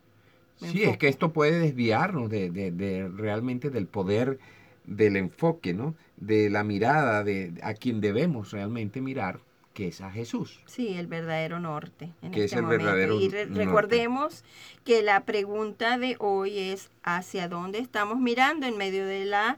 Sí, 0.57 0.83
es 0.83 0.97
que 0.97 1.07
esto 1.07 1.33
puede 1.33 1.59
desviarnos 1.59 2.29
de, 2.29 2.49
de, 2.49 3.07
realmente 3.07 3.69
del 3.69 3.87
poder 3.87 4.39
del 4.85 5.15
enfoque, 5.15 5.73
¿no? 5.73 5.95
De 6.17 6.49
la 6.49 6.63
mirada 6.63 7.23
de 7.23 7.53
a 7.63 7.73
quien 7.73 7.99
debemos 7.99 8.51
realmente 8.51 9.01
mirar, 9.01 9.39
que 9.73 9.87
es 9.87 10.01
a 10.01 10.11
Jesús. 10.11 10.59
Sí, 10.67 10.95
el 10.95 11.07
verdadero 11.07 11.59
norte. 11.59 12.11
En 12.21 12.31
que 12.31 12.45
es 12.45 12.53
este 12.53 12.59
el 12.59 12.65
verdadero 12.65 13.19
Y 13.19 13.29
recordemos 13.29 14.43
que 14.85 15.01
la 15.01 15.23
pregunta 15.23 15.97
de 15.97 16.15
hoy 16.19 16.57
es 16.57 16.89
hacia 17.03 17.47
dónde 17.47 17.79
estamos 17.79 18.19
mirando 18.19 18.65
en 18.65 18.77
medio 18.77 19.05
de 19.05 19.25
la 19.25 19.57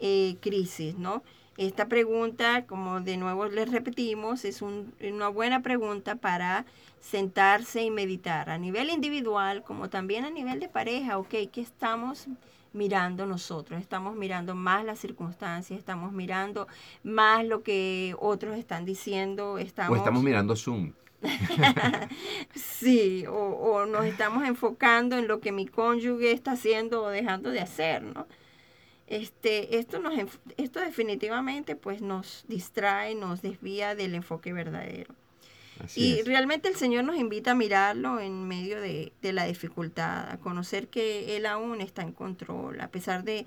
eh, 0.00 0.36
crisis, 0.40 0.96
¿no? 0.96 1.22
Esta 1.58 1.88
pregunta, 1.88 2.66
como 2.66 3.00
de 3.00 3.16
nuevo 3.16 3.46
les 3.46 3.68
repetimos, 3.68 4.44
es 4.44 4.62
una 4.62 5.28
buena 5.28 5.60
pregunta 5.60 6.14
para 6.14 6.64
sentarse 7.00 7.82
y 7.82 7.90
meditar 7.90 8.48
a 8.48 8.58
nivel 8.58 8.90
individual 8.90 9.64
como 9.64 9.90
también 9.90 10.24
a 10.24 10.30
nivel 10.30 10.60
de 10.60 10.68
pareja. 10.68 11.18
Ok, 11.18 11.34
¿qué 11.50 11.60
estamos 11.60 12.28
mirando 12.72 13.26
nosotros? 13.26 13.80
Estamos 13.80 14.14
mirando 14.14 14.54
más 14.54 14.84
las 14.84 15.00
circunstancias, 15.00 15.76
estamos 15.76 16.12
mirando 16.12 16.68
más 17.02 17.44
lo 17.44 17.64
que 17.64 18.14
otros 18.20 18.56
están 18.56 18.84
diciendo. 18.84 19.58
Estamos... 19.58 19.90
O 19.90 19.96
estamos 19.96 20.22
mirando 20.22 20.54
Zoom. 20.54 20.92
sí, 22.54 23.26
o, 23.26 23.34
o 23.34 23.84
nos 23.84 24.04
estamos 24.04 24.46
enfocando 24.46 25.18
en 25.18 25.26
lo 25.26 25.40
que 25.40 25.50
mi 25.50 25.66
cónyuge 25.66 26.30
está 26.30 26.52
haciendo 26.52 27.02
o 27.02 27.08
dejando 27.08 27.50
de 27.50 27.58
hacer, 27.58 28.04
¿no? 28.04 28.28
Este, 29.08 29.78
esto, 29.78 29.98
nos, 30.00 30.14
esto 30.56 30.80
definitivamente 30.80 31.76
pues 31.76 32.02
nos 32.02 32.44
distrae, 32.46 33.14
nos 33.14 33.42
desvía 33.42 33.94
del 33.94 34.14
enfoque 34.14 34.52
verdadero. 34.52 35.14
y 35.94 36.22
realmente 36.22 36.68
el 36.68 36.76
Señor 36.76 37.04
nos 37.04 37.16
invita 37.16 37.52
a 37.52 37.54
mirarlo 37.54 38.20
en 38.20 38.46
medio 38.46 38.80
de, 38.80 39.12
la 39.22 39.46
dificultad, 39.46 40.30
a 40.30 40.38
conocer 40.38 40.88
que 40.88 41.36
Él 41.36 41.46
aún 41.46 41.80
está 41.80 42.02
en 42.02 42.12
control, 42.12 42.80
a 42.80 42.88
pesar 42.88 43.24
de, 43.24 43.46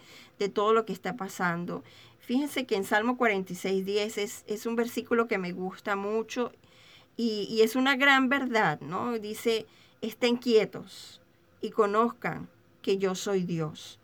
todo 0.54 0.74
lo 0.74 0.86
que 0.86 0.94
está 0.94 1.16
pasando. 1.16 1.84
Fíjense 2.20 2.66
que 2.66 2.76
en 2.76 2.84
Salmo 2.84 3.18
46, 3.18 3.86
10 3.86 4.18
es, 4.18 4.44
es 4.48 4.66
un 4.66 4.76
versículo 4.76 5.28
que 5.28 5.38
me 5.38 5.52
gusta 5.52 5.96
mucho 5.96 6.52
y, 7.18 7.48
y 7.50 7.62
es 7.62 7.76
una 7.76 7.96
gran 7.98 8.30
verdad, 8.30 8.80
¿no? 8.80 9.20
Dice, 9.20 9.68
estén 10.02 10.38
quietos 10.38 11.22
y 11.62 11.70
conozcan 11.70 12.50
que 12.82 12.98
yo 12.98 13.14
soy 13.14 13.44
Dios. 13.44 14.01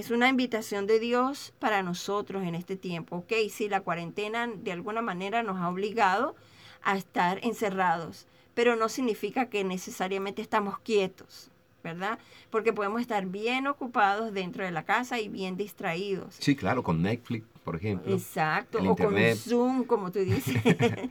Es 0.00 0.10
una 0.10 0.30
invitación 0.30 0.86
de 0.86 0.98
Dios 0.98 1.52
para 1.58 1.82
nosotros 1.82 2.42
en 2.44 2.54
este 2.54 2.74
tiempo. 2.74 3.16
Ok, 3.16 3.34
sí, 3.50 3.68
la 3.68 3.82
cuarentena 3.82 4.46
de 4.46 4.72
alguna 4.72 5.02
manera 5.02 5.42
nos 5.42 5.58
ha 5.58 5.68
obligado 5.68 6.34
a 6.80 6.96
estar 6.96 7.38
encerrados, 7.42 8.26
pero 8.54 8.76
no 8.76 8.88
significa 8.88 9.50
que 9.50 9.62
necesariamente 9.62 10.40
estamos 10.40 10.78
quietos. 10.78 11.50
¿verdad? 11.84 12.18
Porque 12.50 12.72
podemos 12.72 13.02
estar 13.02 13.26
bien 13.26 13.66
ocupados 13.66 14.32
dentro 14.32 14.64
de 14.64 14.70
la 14.70 14.84
casa 14.84 15.18
y 15.18 15.28
bien 15.28 15.56
distraídos. 15.56 16.34
Sí, 16.38 16.54
claro, 16.54 16.82
con 16.82 17.00
Netflix, 17.02 17.46
por 17.64 17.76
ejemplo. 17.76 18.12
Exacto, 18.12 18.78
o 18.82 18.96
con 18.96 19.14
Zoom, 19.34 19.84
como 19.84 20.10
tú 20.10 20.18
dices. 20.18 20.62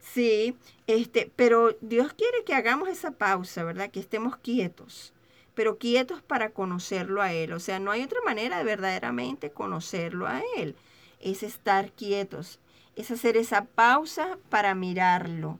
sí, 0.00 0.56
este, 0.88 1.30
pero 1.36 1.76
Dios 1.80 2.12
quiere 2.14 2.42
que 2.44 2.54
hagamos 2.54 2.88
esa 2.88 3.12
pausa, 3.12 3.62
¿verdad? 3.62 3.90
Que 3.90 4.00
estemos 4.00 4.36
quietos, 4.36 5.12
pero 5.58 5.76
quietos 5.76 6.22
para 6.22 6.50
conocerlo 6.50 7.20
a 7.20 7.32
Él. 7.32 7.52
O 7.52 7.58
sea, 7.58 7.80
no 7.80 7.90
hay 7.90 8.04
otra 8.04 8.20
manera 8.24 8.58
de 8.58 8.62
verdaderamente 8.62 9.50
conocerlo 9.50 10.28
a 10.28 10.40
Él. 10.56 10.76
Es 11.18 11.42
estar 11.42 11.90
quietos, 11.90 12.60
es 12.94 13.10
hacer 13.10 13.36
esa 13.36 13.64
pausa 13.64 14.38
para 14.50 14.76
mirarlo 14.76 15.58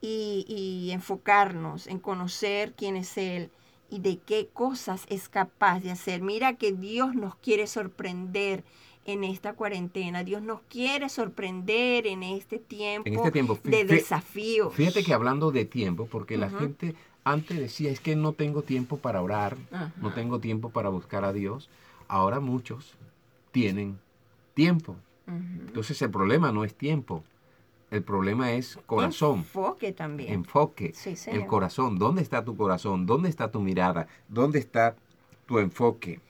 y, 0.00 0.44
y 0.48 0.90
enfocarnos 0.90 1.86
en 1.86 2.00
conocer 2.00 2.74
quién 2.76 2.96
es 2.96 3.16
Él 3.16 3.52
y 3.88 4.00
de 4.00 4.18
qué 4.18 4.48
cosas 4.52 5.04
es 5.08 5.28
capaz 5.28 5.78
de 5.84 5.92
hacer. 5.92 6.20
Mira 6.20 6.54
que 6.54 6.72
Dios 6.72 7.14
nos 7.14 7.36
quiere 7.36 7.68
sorprender 7.68 8.64
en 9.04 9.22
esta 9.22 9.52
cuarentena. 9.52 10.24
Dios 10.24 10.42
nos 10.42 10.62
quiere 10.62 11.08
sorprender 11.08 12.08
en 12.08 12.24
este 12.24 12.58
tiempo, 12.58 13.08
este 13.08 13.70
de 13.70 13.84
desafíos. 13.84 14.74
Fíjate 14.74 15.04
que 15.04 15.14
hablando 15.14 15.52
de 15.52 15.64
tiempo, 15.64 16.06
porque 16.06 16.36
la 16.36 16.50
gente 16.50 16.96
antes 17.32 17.58
decía, 17.58 17.90
es 17.90 18.00
que 18.00 18.16
no 18.16 18.32
tengo 18.32 18.62
tiempo 18.62 18.98
para 18.98 19.22
orar, 19.22 19.56
no 20.00 20.12
tengo 20.12 20.40
tiempo 20.40 20.70
para 20.70 20.88
buscar 20.88 21.24
a 21.24 21.32
Dios. 21.32 21.68
Ahora 22.08 22.40
muchos 22.40 22.94
tienen 23.52 23.98
tiempo. 24.54 24.96
Entonces 25.26 26.00
el 26.00 26.10
problema 26.10 26.52
no 26.52 26.64
es 26.64 26.74
tiempo, 26.74 27.22
el 27.90 28.02
problema 28.02 28.52
es 28.52 28.78
corazón. 28.86 29.38
Enfoque 29.40 29.92
también. 29.92 30.32
Enfoque. 30.32 30.94
el 31.26 31.46
corazón. 31.46 31.98
¿Dónde 31.98 32.22
está 32.22 32.44
tu 32.44 32.56
corazón? 32.56 33.06
¿Dónde 33.06 33.28
está 33.28 33.50
tu 33.50 33.60
mirada? 33.60 34.08
¿Dónde 34.28 34.58
está 34.58 34.96
tu 35.46 35.58
enfoque? 35.58 36.20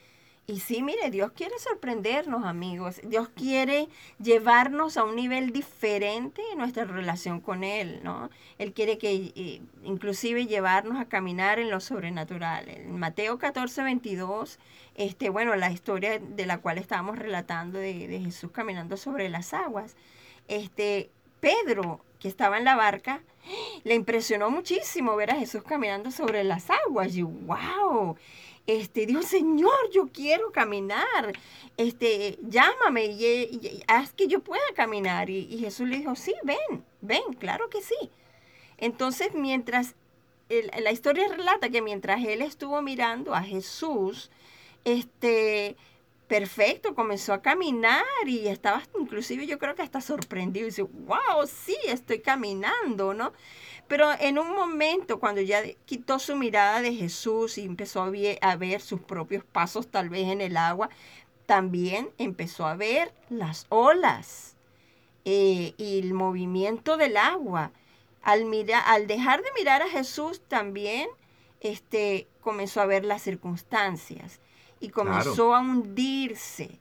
Y 0.51 0.61
sí, 0.61 0.83
mire, 0.83 1.11
Dios 1.11 1.33
quiere 1.33 1.59
sorprendernos, 1.59 2.47
amigos. 2.47 3.03
Dios 3.05 3.29
quiere 3.29 3.87
llevarnos 4.19 4.97
a 4.97 5.05
un 5.05 5.15
nivel 5.15 5.53
diferente 5.53 6.41
en 6.51 6.57
nuestra 6.57 6.87
relación 6.87 7.43
con 7.43 7.65
Él, 7.65 8.01
¿no? 8.03 8.31
Él 8.57 8.73
quiere 8.73 8.97
que 8.97 9.13
eh, 9.13 9.61
inclusive 9.85 10.47
llevarnos 10.47 10.99
a 10.99 11.05
caminar 11.05 11.59
en 11.59 11.69
lo 11.69 11.81
sobrenatural. 11.81 12.67
En 12.71 12.99
Mateo 12.99 13.37
14, 13.37 13.83
22, 13.83 14.59
este, 14.95 15.29
bueno, 15.29 15.55
la 15.55 15.71
historia 15.71 16.19
de 16.19 16.47
la 16.47 16.63
cual 16.63 16.79
estábamos 16.79 17.19
relatando 17.19 17.79
de, 17.79 18.09
de 18.09 18.19
Jesús 18.21 18.51
caminando 18.51 18.97
sobre 18.97 19.29
las 19.29 19.53
aguas. 19.53 19.97
Este, 20.49 21.11
Pedro, 21.41 22.01
que 22.21 22.29
estaba 22.29 22.57
en 22.57 22.65
la 22.65 22.75
barca, 22.75 23.21
le 23.85 23.95
impresionó 23.95 24.51
muchísimo 24.51 25.15
ver 25.15 25.31
a 25.31 25.37
Jesús 25.37 25.63
caminando 25.63 26.11
sobre 26.11 26.43
las 26.43 26.71
aguas. 26.71 27.15
Y 27.15 27.23
wow, 27.23 28.17
este, 28.69 29.07
Dios 29.07 29.25
Señor, 29.25 29.91
yo 29.93 30.09
quiero 30.13 30.53
caminar. 30.53 31.33
Este, 31.79 32.39
llámame 32.43 33.07
y, 33.07 33.83
haz 33.89 34.13
que 34.13 34.29
yo 34.29 34.41
pueda 34.41 34.63
caminar. 34.75 35.31
Y, 35.31 35.49
y, 35.51 35.59
Jesús 35.59 35.89
le 35.89 35.97
dijo, 35.97 36.15
sí, 36.15 36.35
ven, 36.45 36.85
ven, 37.01 37.33
claro 37.39 37.71
que 37.71 37.81
sí. 37.81 38.11
Entonces, 38.77 39.35
mientras, 39.35 39.95
la 40.83 40.93
historia 40.93 41.29
relata 41.29 41.71
que 41.71 41.81
mientras 41.81 42.23
él 42.23 42.43
estuvo 42.43 42.83
mirando 42.83 43.35
a 43.35 43.43
Jesús, 43.43 44.31
este, 44.85 45.77
perfecto, 46.29 46.95
comenzó 46.95 47.33
a 47.33 47.43
caminar 47.43 48.05
y 48.27 48.49
estaba 48.49 48.83
inclusive 49.01 49.47
yo 49.47 49.59
creo 49.59 49.75
que 49.75 49.83
hasta 49.83 50.03
sorprendido 50.03 50.67
y 50.67 50.71
dice, 50.71 50.83
wow, 50.83 51.47
sí, 51.47 51.77
estoy 51.87 52.21
caminando, 52.21 53.15
¿no? 53.15 53.33
Pero 53.89 54.11
en 54.21 54.39
un 54.39 54.55
momento 54.55 55.19
cuando 55.19 55.41
ya 55.41 55.63
quitó 55.87 56.19
su 56.19 56.37
mirada 56.37 56.83
de 56.83 56.95
Jesús 56.95 57.57
y 57.57 57.65
empezó 57.65 58.03
a 58.03 58.57
ver, 58.57 58.81
sus 58.83 59.01
propios 59.01 59.43
pasos 59.45 59.89
tal 59.89 60.11
vez 60.11 60.29
en 60.29 60.43
el 60.43 60.59
agua, 60.59 60.91
también 61.47 62.11
empezó 62.19 62.67
a 62.67 62.77
ver 62.77 63.15
las 63.31 63.65
olas 63.71 64.57
eh, 65.25 65.73
y 65.79 65.99
el 65.99 66.13
movimiento 66.13 66.99
del 66.99 67.17
agua. 67.17 67.73
Al, 68.23 68.45
mirar, 68.45 68.83
al 68.87 69.07
dejar 69.07 69.43
de 69.43 69.49
mirar 69.57 69.81
a 69.81 69.89
Jesús 69.89 70.43
también 70.47 71.09
este, 71.61 72.29
comenzó 72.43 72.83
a 72.83 72.87
ver 72.87 73.07
las 73.07 73.23
circunstancias 73.23 74.41
y 74.81 74.91
comenzó 74.91 75.55
a 75.55 75.61
hundirse. 75.61 76.79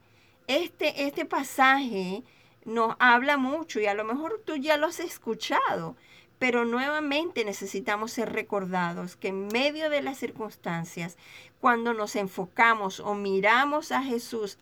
Este, 0.48 1.06
este 1.08 1.26
pasaje 1.26 2.24
nos 2.66 2.96
habla 3.00 3.38
mucho 3.38 3.80
y 3.80 3.86
a 3.86 3.94
lo 3.94 4.04
mejor 4.04 4.42
tú 4.46 4.56
ya 4.56 4.78
lo 4.78 4.88
has 4.88 5.00
escuchado, 5.00 5.96
pero 6.40 6.66
nuevamente 6.66 7.46
necesitamos 7.46 8.12
ser 8.12 8.32
recordados 8.32 9.16
que 9.16 9.30
en 9.30 9.48
medio 9.48 9.90
de 9.90 10.02
las 10.02 10.18
circunstancias, 10.18 11.18
cuando 11.60 11.94
nos 11.94 12.16
enfocamos 12.16 13.00
o 13.00 13.16
miramos 13.16 13.92
a 13.92 14.04
Jesús 14.04 14.60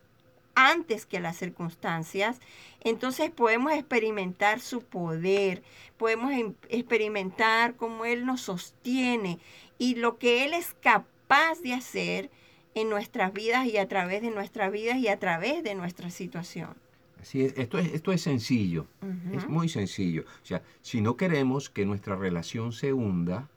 antes 0.56 1.06
que 1.06 1.20
las 1.20 1.38
circunstancias, 1.38 2.40
entonces 2.80 3.30
podemos 3.30 3.74
experimentar 3.74 4.62
su 4.62 4.82
poder, 4.82 5.64
podemos 5.98 6.32
em, 6.32 6.54
experimentar 6.70 7.76
cómo 7.76 8.06
Él 8.06 8.26
nos 8.26 8.42
sostiene 8.42 9.40
y 9.78 9.96
lo 9.96 10.18
que 10.18 10.46
Él 10.46 10.54
es 10.54 10.74
capaz 10.82 11.60
de 11.62 11.74
hacer 11.74 12.30
en 12.76 12.90
nuestras 12.90 13.34
vidas 13.34 13.66
y 13.66 13.78
a 13.78 13.88
través 13.88 14.22
de 14.22 14.30
nuestras 14.30 14.72
vidas 14.72 14.98
y 14.98 15.08
a 15.08 15.18
través 15.18 15.64
de 15.64 15.74
nuestra 15.76 16.10
situación. 16.12 16.76
Así 17.20 17.44
es, 17.44 17.58
esto 17.58 17.80
es, 17.80 17.92
esto 17.94 18.12
es 18.12 18.22
sencillo, 18.22 18.86
es 19.34 19.48
muy 19.48 19.68
sencillo. 19.68 20.26
O 20.44 20.46
sea, 20.46 20.62
si 20.84 21.02
no 21.02 21.18
queremos 21.18 21.72
que 21.72 21.86
nuestra 21.86 22.16
relación 22.16 22.72
se 22.72 22.94
hunda, 22.94 23.50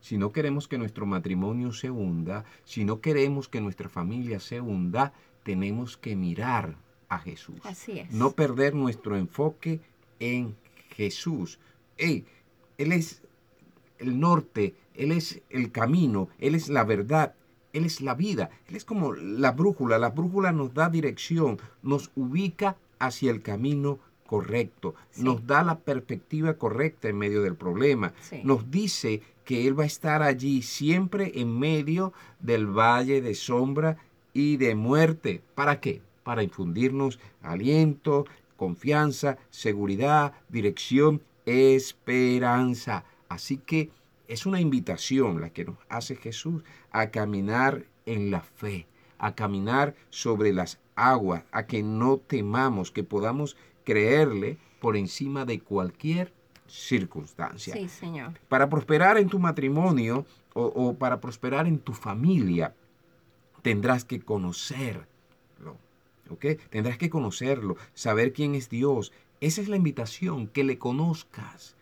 si 0.00 0.16
no 0.16 0.30
queremos 0.30 0.68
que 0.68 0.78
nuestro 0.78 1.06
matrimonio 1.06 1.72
se 1.72 1.90
hunda, 1.90 2.44
si 2.64 2.84
no 2.84 3.00
queremos 3.00 3.48
que 3.48 3.60
nuestra 3.60 3.88
familia 3.88 4.38
se 4.38 4.60
hunda, 4.60 5.12
tenemos 5.42 5.96
que 5.96 6.14
mirar 6.14 6.76
a 7.08 7.18
Jesús. 7.18 7.56
Así 7.64 7.98
es. 7.98 8.12
No 8.12 8.32
perder 8.32 8.76
nuestro 8.76 9.16
enfoque 9.16 9.80
en 10.20 10.54
Jesús. 10.90 11.58
él 11.96 12.24
es 12.78 13.22
el 13.98 14.20
norte, 14.20 14.74
Él 14.94 15.12
es 15.12 15.42
el 15.50 15.72
camino, 15.72 16.28
Él 16.38 16.54
es 16.54 16.68
la 16.68 16.84
verdad, 16.84 17.34
él 17.76 17.84
es 17.84 18.00
la 18.00 18.14
vida. 18.14 18.50
Él 18.68 18.76
es 18.76 18.84
como 18.84 19.12
la 19.12 19.52
brújula. 19.52 19.98
La 19.98 20.10
brújula 20.10 20.52
nos 20.52 20.74
da 20.74 20.88
dirección, 20.88 21.58
nos 21.82 22.10
ubica 22.16 22.76
hacia 22.98 23.30
el 23.30 23.42
camino 23.42 23.98
correcto, 24.26 24.94
nos 25.18 25.46
da 25.46 25.62
la 25.62 25.78
perspectiva 25.78 26.54
correcta 26.54 27.08
en 27.08 27.16
medio 27.16 27.42
del 27.42 27.54
problema, 27.54 28.12
nos 28.42 28.70
dice 28.70 29.22
que 29.44 29.68
Él 29.68 29.78
va 29.78 29.84
a 29.84 29.86
estar 29.86 30.22
allí 30.22 30.62
siempre 30.62 31.32
en 31.36 31.56
medio 31.56 32.12
del 32.40 32.66
valle 32.66 33.20
de 33.22 33.34
sombra 33.34 33.98
y 34.32 34.56
de 34.56 34.74
muerte. 34.74 35.42
¿Para 35.54 35.80
qué? 35.80 36.02
Para 36.24 36.42
infundirnos 36.42 37.20
aliento, 37.40 38.26
confianza, 38.56 39.38
seguridad, 39.50 40.32
dirección, 40.48 41.22
esperanza. 41.44 43.04
Así 43.28 43.58
que 43.58 43.90
es 44.28 44.46
una 44.46 44.60
invitación 44.60 45.40
la 45.40 45.50
que 45.50 45.64
nos 45.64 45.76
hace 45.88 46.16
Jesús 46.16 46.62
a 46.90 47.10
caminar 47.10 47.84
en 48.06 48.30
la 48.30 48.40
fe, 48.40 48.86
a 49.18 49.34
caminar 49.34 49.94
sobre 50.10 50.52
las 50.52 50.78
aguas, 50.94 51.44
a 51.52 51.66
que 51.66 51.82
no 51.82 52.18
temamos, 52.18 52.90
que 52.90 53.04
podamos 53.04 53.56
creerle 53.84 54.58
por 54.80 54.96
encima 54.96 55.44
de 55.44 55.60
cualquier 55.60 56.32
circunstancia. 56.66 57.74
Sí, 57.74 57.88
Señor. 57.88 58.32
Para 58.48 58.68
prosperar 58.68 59.18
en 59.18 59.28
tu 59.28 59.38
matrimonio 59.38 60.26
o, 60.54 60.94
para 60.94 61.20
prosperar 61.20 61.66
en 61.66 61.78
tu 61.78 61.92
familia, 61.92 62.74
tendrás 63.62 64.04
que 64.04 64.20
conocerlo. 64.20 65.06
¿Ok? 66.28 66.44
Tendrás 66.70 66.98
que 66.98 67.08
conocerlo, 67.08 67.76
saber 67.94 68.32
quién 68.32 68.56
es 68.56 68.68
Dios. 68.68 69.12
Esa 69.40 69.60
es 69.60 69.68
la 69.68 69.76
invitación, 69.76 70.48
que 70.48 70.64
le 70.64 70.76
conozcas, 70.78 71.76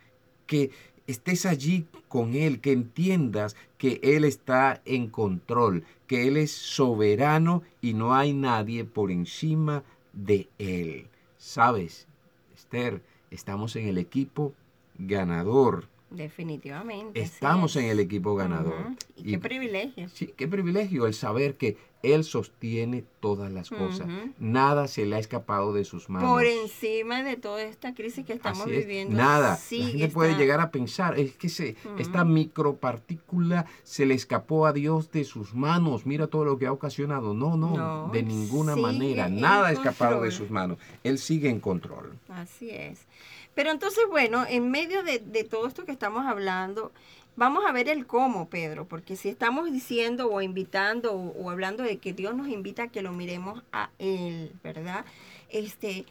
que, 0.47 0.71
estés 1.07 1.47
allí 1.47 1.87
con 2.09 2.35
Él, 2.35 2.61
que 2.61 2.73
entiendas 2.73 3.57
que 3.79 4.01
Él 4.03 4.25
está 4.25 4.83
en 4.85 5.09
control, 5.09 5.85
que 6.07 6.29
Él 6.29 6.37
es 6.37 6.53
soberano 6.53 7.63
y 7.81 7.95
no 7.95 8.15
hay 8.15 8.33
nadie 8.33 8.85
por 8.85 9.11
encima 9.11 9.83
de 10.13 10.49
Él. 10.59 11.09
Sabes, 11.39 12.07
Esther, 12.55 13.03
estamos 13.31 13.77
en 13.77 13.89
el 13.89 13.99
equipo 13.99 14.55
ganador. 14.99 15.89
Definitivamente. 16.15 17.21
Estamos 17.21 17.77
en 17.77 17.87
el 17.87 18.01
equipo 18.01 18.35
ganador. 18.35 18.75
y 19.17 19.33
qué 19.33 19.39
privilegio. 19.39 20.09
Sí, 20.09 20.33
qué 20.37 20.49
privilegio 20.49 21.07
el 21.07 21.15
saber 21.15 21.57
que 21.57 21.77
Él 22.03 22.23
sostiene 22.25 23.03
todas 23.21 23.51
las 23.51 23.71
cosas. 23.71 24.07
Ujú. 24.07 24.33
Nada 24.39 24.89
se 24.89 25.07
le 25.07 25.17
ha 25.17 25.19
escapado 25.19 25.73
de 25.73 25.85
sus 25.85 26.11
manos. 26.11 26.31
Por 26.31 26.45
encima 26.45 27.23
de 27.23 27.37
toda 27.37 27.63
esta 27.63 27.95
crisis 27.95 28.27
que 28.27 28.35
estamos 28.35 28.67
es, 28.67 28.79
viviendo. 28.87 29.17
Nada. 29.17 29.51
La 29.51 29.57
sigue 29.57 29.93
gente 30.01 30.09
puede 30.09 30.31
esta- 30.33 30.41
llegar 30.43 30.61
a 30.61 30.71
pensar, 30.71 31.19
es 31.19 31.33
que 31.37 31.49
se, 31.49 31.77
Ujú. 31.85 31.97
esta 31.99 32.25
micropartícula 32.25 33.67
se 33.83 34.07
le 34.07 34.15
escapó 34.15 34.67
a 34.67 34.73
Dios 34.73 35.11
de 35.13 35.25
sus 35.25 35.55
manos. 35.55 36.05
Mira 36.07 36.27
todo 36.27 36.45
lo 36.45 36.59
que 36.59 36.67
ha 36.67 36.73
ocasionado. 36.73 37.33
No, 37.35 37.57
no, 37.57 37.75
No, 37.77 38.09
de 38.13 38.23
ninguna 38.23 38.77
manera. 38.77 39.29
Nada 39.29 39.69
ha 39.69 39.73
escapado 39.73 40.21
de 40.23 40.31
sus 40.31 40.51
manos. 40.51 40.79
Él 41.03 41.19
sigue 41.19 41.49
en 41.49 41.61
control. 41.61 42.13
Así 42.29 42.71
es. 42.71 43.07
Pero 43.55 43.71
entonces, 43.71 44.05
bueno, 44.11 44.45
en 44.49 44.71
medio 44.71 45.03
de, 45.03 45.19
de 45.19 45.45
todo 45.45 45.67
esto 45.67 45.85
que 45.85 45.93
estamos 45.93 46.27
hablando, 46.27 46.93
vamos 47.37 47.65
a 47.67 47.73
ver 47.73 47.89
el 47.89 48.07
cómo, 48.07 48.49
Pedro, 48.49 48.87
porque 48.87 49.17
si 49.17 49.29
estamos 49.29 49.71
diciendo 49.73 50.31
o 50.31 50.41
invitando 50.41 51.13
o, 51.13 51.45
o 51.45 51.51
hablando 51.51 51.83
de 51.83 51.99
que 51.99 52.13
Dios 52.13 52.35
nos 52.35 52.49
invita 52.49 52.85
a 52.85 52.89
que 52.89 53.03
lo 53.03 53.13
miremos 53.13 53.63
a 53.73 53.91
Él, 53.99 54.53
¿verdad? 54.63 55.05
Este, 55.51 56.07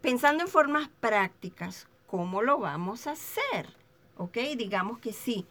pensando 0.00 0.44
en 0.44 0.48
formas 0.48 0.88
prácticas, 1.00 1.88
¿cómo 2.06 2.42
lo 2.42 2.58
vamos 2.58 3.06
a 3.06 3.12
hacer? 3.12 3.68
¿Ok? 4.16 4.36
Digamos 4.56 4.98
que 4.98 5.12
sí. 5.12 5.46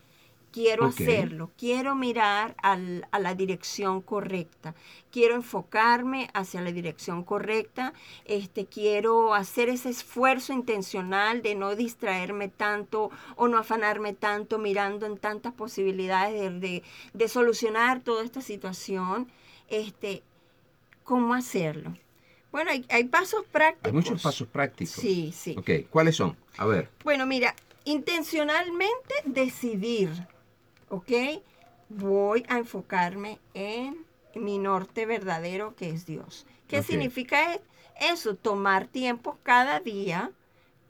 Quiero 0.53 0.83
hacerlo, 0.85 1.49
quiero 1.57 1.95
mirar 1.95 2.55
al- 2.61 3.07
a 3.11 3.17
la 3.17 3.33
dirección 3.33 4.01
correcta, 4.01 4.75
quiero 5.11 5.33
enfocarme 5.33 6.29
hacia 6.35 6.61
la 6.61 6.71
dirección 6.71 7.23
correcta, 7.23 7.93
este, 8.25 8.67
quiero 8.67 9.33
hacer 9.33 9.67
ese 9.69 9.89
esfuerzo 9.89 10.53
intencional 10.53 11.41
de 11.41 11.55
no 11.55 11.75
distraerme 11.75 12.49
tanto 12.49 13.09
o 13.35 13.47
no 13.47 13.57
afanarme 13.57 14.13
tanto 14.13 14.59
mirando 14.59 15.07
en 15.07 15.17
tantas 15.17 15.53
posibilidades 15.53 16.39
de, 16.39 16.59
de- 16.59 16.83
de 17.13 17.27
solucionar 17.27 18.01
toda 18.01 18.23
esta 18.23 18.41
situación. 18.41 19.27
Este, 19.69 20.21
¿Cómo 21.03 21.33
hacerlo? 21.33 21.97
Bueno, 22.51 22.69
hay, 22.69 22.85
hay 22.89 23.05
pasos 23.05 23.43
prácticos. 23.51 23.87
Hay 23.87 23.93
muchos 23.93 24.21
pasos 24.21 24.47
prácticos. 24.47 24.93
Sí, 24.93 25.33
sí. 25.35 25.55
Ok, 25.57 25.89
¿cuáles 25.89 26.15
son? 26.15 26.37
A 26.57 26.67
ver. 26.67 26.89
Bueno, 27.03 27.25
mira, 27.25 27.55
intencionalmente 27.85 29.13
decidir, 29.25 30.09
¿ok? 30.93 31.11
Voy 31.89 32.45
a 32.49 32.57
enfocarme 32.57 33.39
en 33.55 34.05
mi 34.35 34.57
norte 34.59 35.05
verdadero 35.05 35.75
que 35.75 35.89
es 35.89 36.05
Dios. 36.05 36.45
¿Qué 36.67 36.83
significa 36.83 37.53
e- 37.53 37.61
eso? 37.99 38.35
Tomar 38.35 38.87
tiempo 38.87 39.37
cada 39.43 39.79
día 39.79 40.31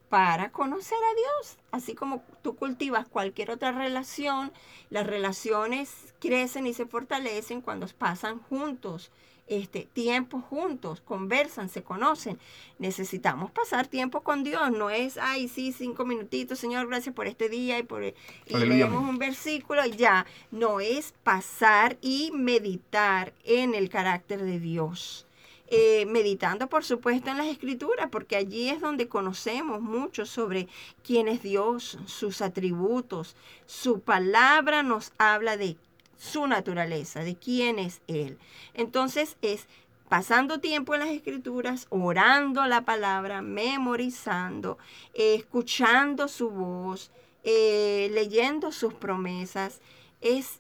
para 0.10 0.52
conocer 0.52 0.98
a 0.98 1.16
Dios. 1.16 1.58
Así 1.72 1.96
como 1.96 2.24
tú 2.42 2.56
cultivas 2.56 3.08
cualquier 3.08 3.52
otra 3.52 3.72
relación, 3.72 4.52
las 4.90 5.08
relaciones 5.08 6.14
crecen 6.20 6.68
y 6.68 6.74
se 6.74 6.86
fortalecen 6.86 7.62
cuando 7.62 7.88
pasan 7.88 8.40
juntos, 8.40 9.12
este, 9.48 9.88
tiempo 9.92 10.40
juntos, 10.42 11.02
conversan, 11.02 11.70
se 11.70 11.84
conocen. 11.84 12.40
Necesitamos 12.80 13.52
pasar 13.52 13.88
tiempo 13.88 14.22
con 14.22 14.44
Dios. 14.44 14.72
No 14.72 14.90
es, 14.90 15.18
ay, 15.18 15.48
sí, 15.48 15.74
cinco 15.74 16.06
minutitos, 16.06 16.60
Señor, 16.60 16.88
gracias 16.88 17.14
por 17.14 17.28
este 17.28 17.50
día 17.50 17.80
y 17.80 17.84
por 17.84 18.04
y 18.04 18.14
Aleluya, 18.54 18.86
leemos 18.88 19.10
un 19.10 19.18
versículo 19.18 19.86
y 19.86 19.92
ya. 19.92 20.26
No 20.52 20.80
es 20.80 21.14
pasar 21.24 21.98
y 22.02 22.32
meditar 22.34 23.34
en 23.44 23.76
el 23.76 23.90
carácter 23.90 24.44
de 24.44 24.60
Dios. 24.60 25.28
Eh, 25.76 26.06
meditando, 26.06 26.68
por 26.68 26.84
supuesto, 26.84 27.32
en 27.32 27.38
las 27.38 27.48
escrituras, 27.48 28.08
porque 28.12 28.36
allí 28.36 28.70
es 28.70 28.80
donde 28.80 29.08
conocemos 29.08 29.82
mucho 29.82 30.26
sobre 30.26 30.68
quién 31.04 31.28
es 31.28 31.42
Dios, 31.42 31.98
sus 32.06 32.42
atributos. 32.42 33.36
Su 33.66 34.02
palabra 34.02 34.84
nos 34.84 35.14
habla 35.18 35.58
de 35.58 35.78
su 36.24 36.48
naturaleza, 36.48 37.24
de 37.24 37.36
quién 37.36 37.80
es 37.80 38.02
Él. 38.08 38.38
Entonces 38.74 39.36
es 39.42 39.68
pasando 40.08 40.60
tiempo 40.60 40.94
en 40.94 41.02
las 41.02 41.10
escrituras, 41.10 41.88
orando 41.90 42.66
la 42.66 42.86
palabra, 42.86 43.42
memorizando, 43.42 44.78
escuchando 45.14 46.28
su 46.28 46.50
voz, 46.50 47.12
eh, 47.44 48.10
leyendo 48.14 48.72
sus 48.72 48.94
promesas. 48.94 49.82
Es, 50.22 50.60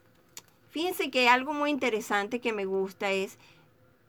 fíjense 0.69 1.09
que 1.09 1.29
algo 1.29 1.53
muy 1.53 1.69
interesante 1.69 2.41
que 2.41 2.51
me 2.51 2.65
gusta 2.65 3.11
es 3.11 3.37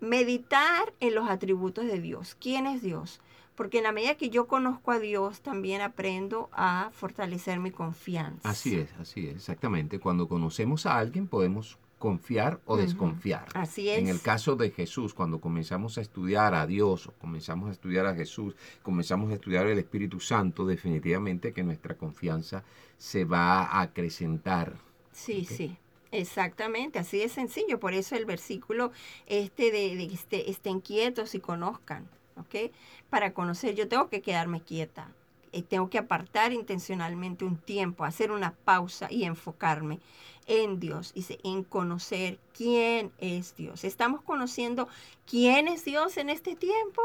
meditar 0.01 0.93
en 0.99 1.15
los 1.15 1.31
atributos 1.31 1.87
de 1.87 2.01
Dios. 2.01 2.37
¿Quién 2.41 2.67
es 2.67 2.83
Dios? 2.83 3.21
Porque 3.55 3.79
en 3.79 3.85
la 3.85 3.93
medida 3.93 4.17
que 4.17 4.31
yo 4.31 4.47
conozco 4.47 4.91
a 4.91 4.99
Dios, 4.99 5.41
también 5.41 5.81
aprendo 5.81 6.51
a 6.53 6.91
fortalecer 6.93 7.61
mi 7.61 7.71
confianza. 7.71 8.49
Así 8.49 8.77
es, 8.77 8.93
así 9.01 9.29
es, 9.29 9.37
exactamente. 9.37 10.01
Cuando 10.01 10.29
conocemos 10.29 10.87
a 10.87 10.99
alguien 10.99 11.29
podemos 11.29 11.79
confiar 12.05 12.61
o 12.67 12.77
desconfiar. 12.77 13.47
Así 13.55 13.89
es. 13.89 13.99
En 13.99 14.09
el 14.09 14.21
caso 14.21 14.57
de 14.57 14.71
Jesús, 14.71 15.15
cuando 15.15 15.41
comenzamos 15.41 15.97
a 15.97 16.03
estudiar 16.03 16.55
a 16.55 16.67
Dios, 16.67 17.07
o 17.07 17.13
comenzamos 17.13 17.71
a 17.71 17.73
estudiar 17.73 18.05
a 18.05 18.15
Jesús, 18.15 18.55
comenzamos 18.83 19.31
a 19.31 19.35
estudiar 19.37 19.67
el 19.69 19.79
Espíritu 19.79 20.21
Santo, 20.21 20.67
definitivamente 20.67 21.55
que 21.55 21.63
nuestra 21.63 21.97
confianza 21.97 22.63
se 22.99 23.25
va 23.25 23.63
a 23.63 23.81
acrecentar. 23.81 24.77
Sí, 25.13 25.47
sí, 25.47 25.79
exactamente, 26.11 26.99
así 26.99 27.19
de 27.19 27.31
sencillo. 27.31 27.81
Por 27.81 27.95
eso 27.95 28.17
el 28.17 28.27
versículo 28.27 28.93
este 29.27 29.71
de, 29.71 29.97
de 29.97 30.05
este, 30.05 30.51
estén 30.51 30.81
quietos 30.81 31.35
y 31.35 31.41
conozcan, 31.41 32.07
¿ok? 32.37 32.73
Para 33.11 33.33
conocer, 33.33 33.75
yo 33.75 33.89
tengo 33.89 34.09
que 34.09 34.23
quedarme 34.23 34.61
quieta, 34.61 35.09
eh, 35.53 35.63
tengo 35.63 35.89
que 35.89 35.99
apartar 35.99 36.53
intencionalmente 36.53 37.45
un 37.45 37.57
tiempo, 37.57 38.05
hacer 38.05 38.33
una 38.33 38.55
pausa 38.65 39.07
y 39.09 39.23
enfocarme 39.23 40.01
en 40.47 40.81
Dios, 40.81 41.15
dice, 41.15 41.39
en 41.45 41.63
conocer 41.63 42.39
quién 42.53 43.13
es 43.19 43.55
Dios. 43.55 43.85
¿Estamos 43.85 44.21
conociendo 44.23 44.89
quién 45.27 45.69
es 45.69 45.85
Dios 45.85 46.17
en 46.17 46.29
este 46.29 46.57
tiempo? 46.57 47.03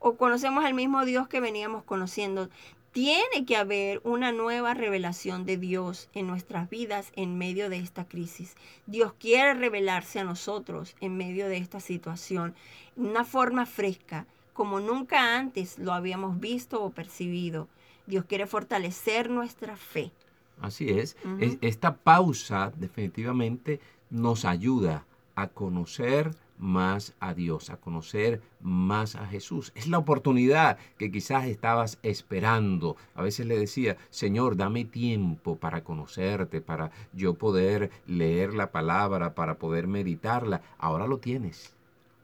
¿O 0.00 0.16
conocemos 0.16 0.64
al 0.64 0.74
mismo 0.74 1.04
Dios 1.04 1.28
que 1.28 1.38
veníamos 1.38 1.84
conociendo? 1.84 2.50
Tiene 2.90 3.44
que 3.46 3.56
haber 3.56 4.00
una 4.04 4.32
nueva 4.32 4.74
revelación 4.74 5.44
de 5.46 5.56
Dios 5.56 6.08
en 6.14 6.26
nuestras 6.26 6.68
vidas 6.70 7.12
en 7.14 7.38
medio 7.38 7.68
de 7.68 7.78
esta 7.78 8.06
crisis. 8.06 8.56
Dios 8.86 9.14
quiere 9.20 9.54
revelarse 9.54 10.20
a 10.20 10.24
nosotros 10.24 10.94
en 11.00 11.16
medio 11.16 11.48
de 11.48 11.58
esta 11.58 11.80
situación, 11.80 12.54
una 12.96 13.24
forma 13.24 13.66
fresca, 13.66 14.26
como 14.54 14.80
nunca 14.80 15.36
antes 15.36 15.78
lo 15.78 15.92
habíamos 15.92 16.40
visto 16.40 16.82
o 16.82 16.90
percibido. 16.90 17.68
Dios 18.06 18.24
quiere 18.24 18.46
fortalecer 18.46 19.28
nuestra 19.28 19.76
fe. 19.76 20.12
Así 20.60 20.88
es. 20.88 21.16
Es- 21.40 21.58
Esta 21.60 21.96
pausa 21.96 22.72
definitivamente 22.76 23.80
nos 24.10 24.44
ayuda 24.44 25.04
a 25.34 25.48
conocer 25.48 26.30
más 26.56 27.14
a 27.18 27.34
Dios, 27.34 27.68
a 27.68 27.76
conocer 27.78 28.40
más 28.60 29.16
a 29.16 29.26
Jesús. 29.26 29.72
Es 29.74 29.88
la 29.88 29.98
oportunidad 29.98 30.78
que 30.98 31.10
quizás 31.10 31.46
estabas 31.46 31.98
esperando. 32.04 32.96
A 33.16 33.22
veces 33.22 33.46
le 33.46 33.58
decía, 33.58 33.96
Señor, 34.10 34.56
dame 34.56 34.84
tiempo 34.84 35.56
para 35.56 35.82
conocerte, 35.82 36.60
para 36.60 36.92
yo 37.12 37.34
poder 37.34 37.90
leer 38.06 38.54
la 38.54 38.70
palabra, 38.70 39.34
para 39.34 39.58
poder 39.58 39.88
meditarla. 39.88 40.62
Ahora 40.78 41.08
lo 41.08 41.18
tienes. 41.18 41.73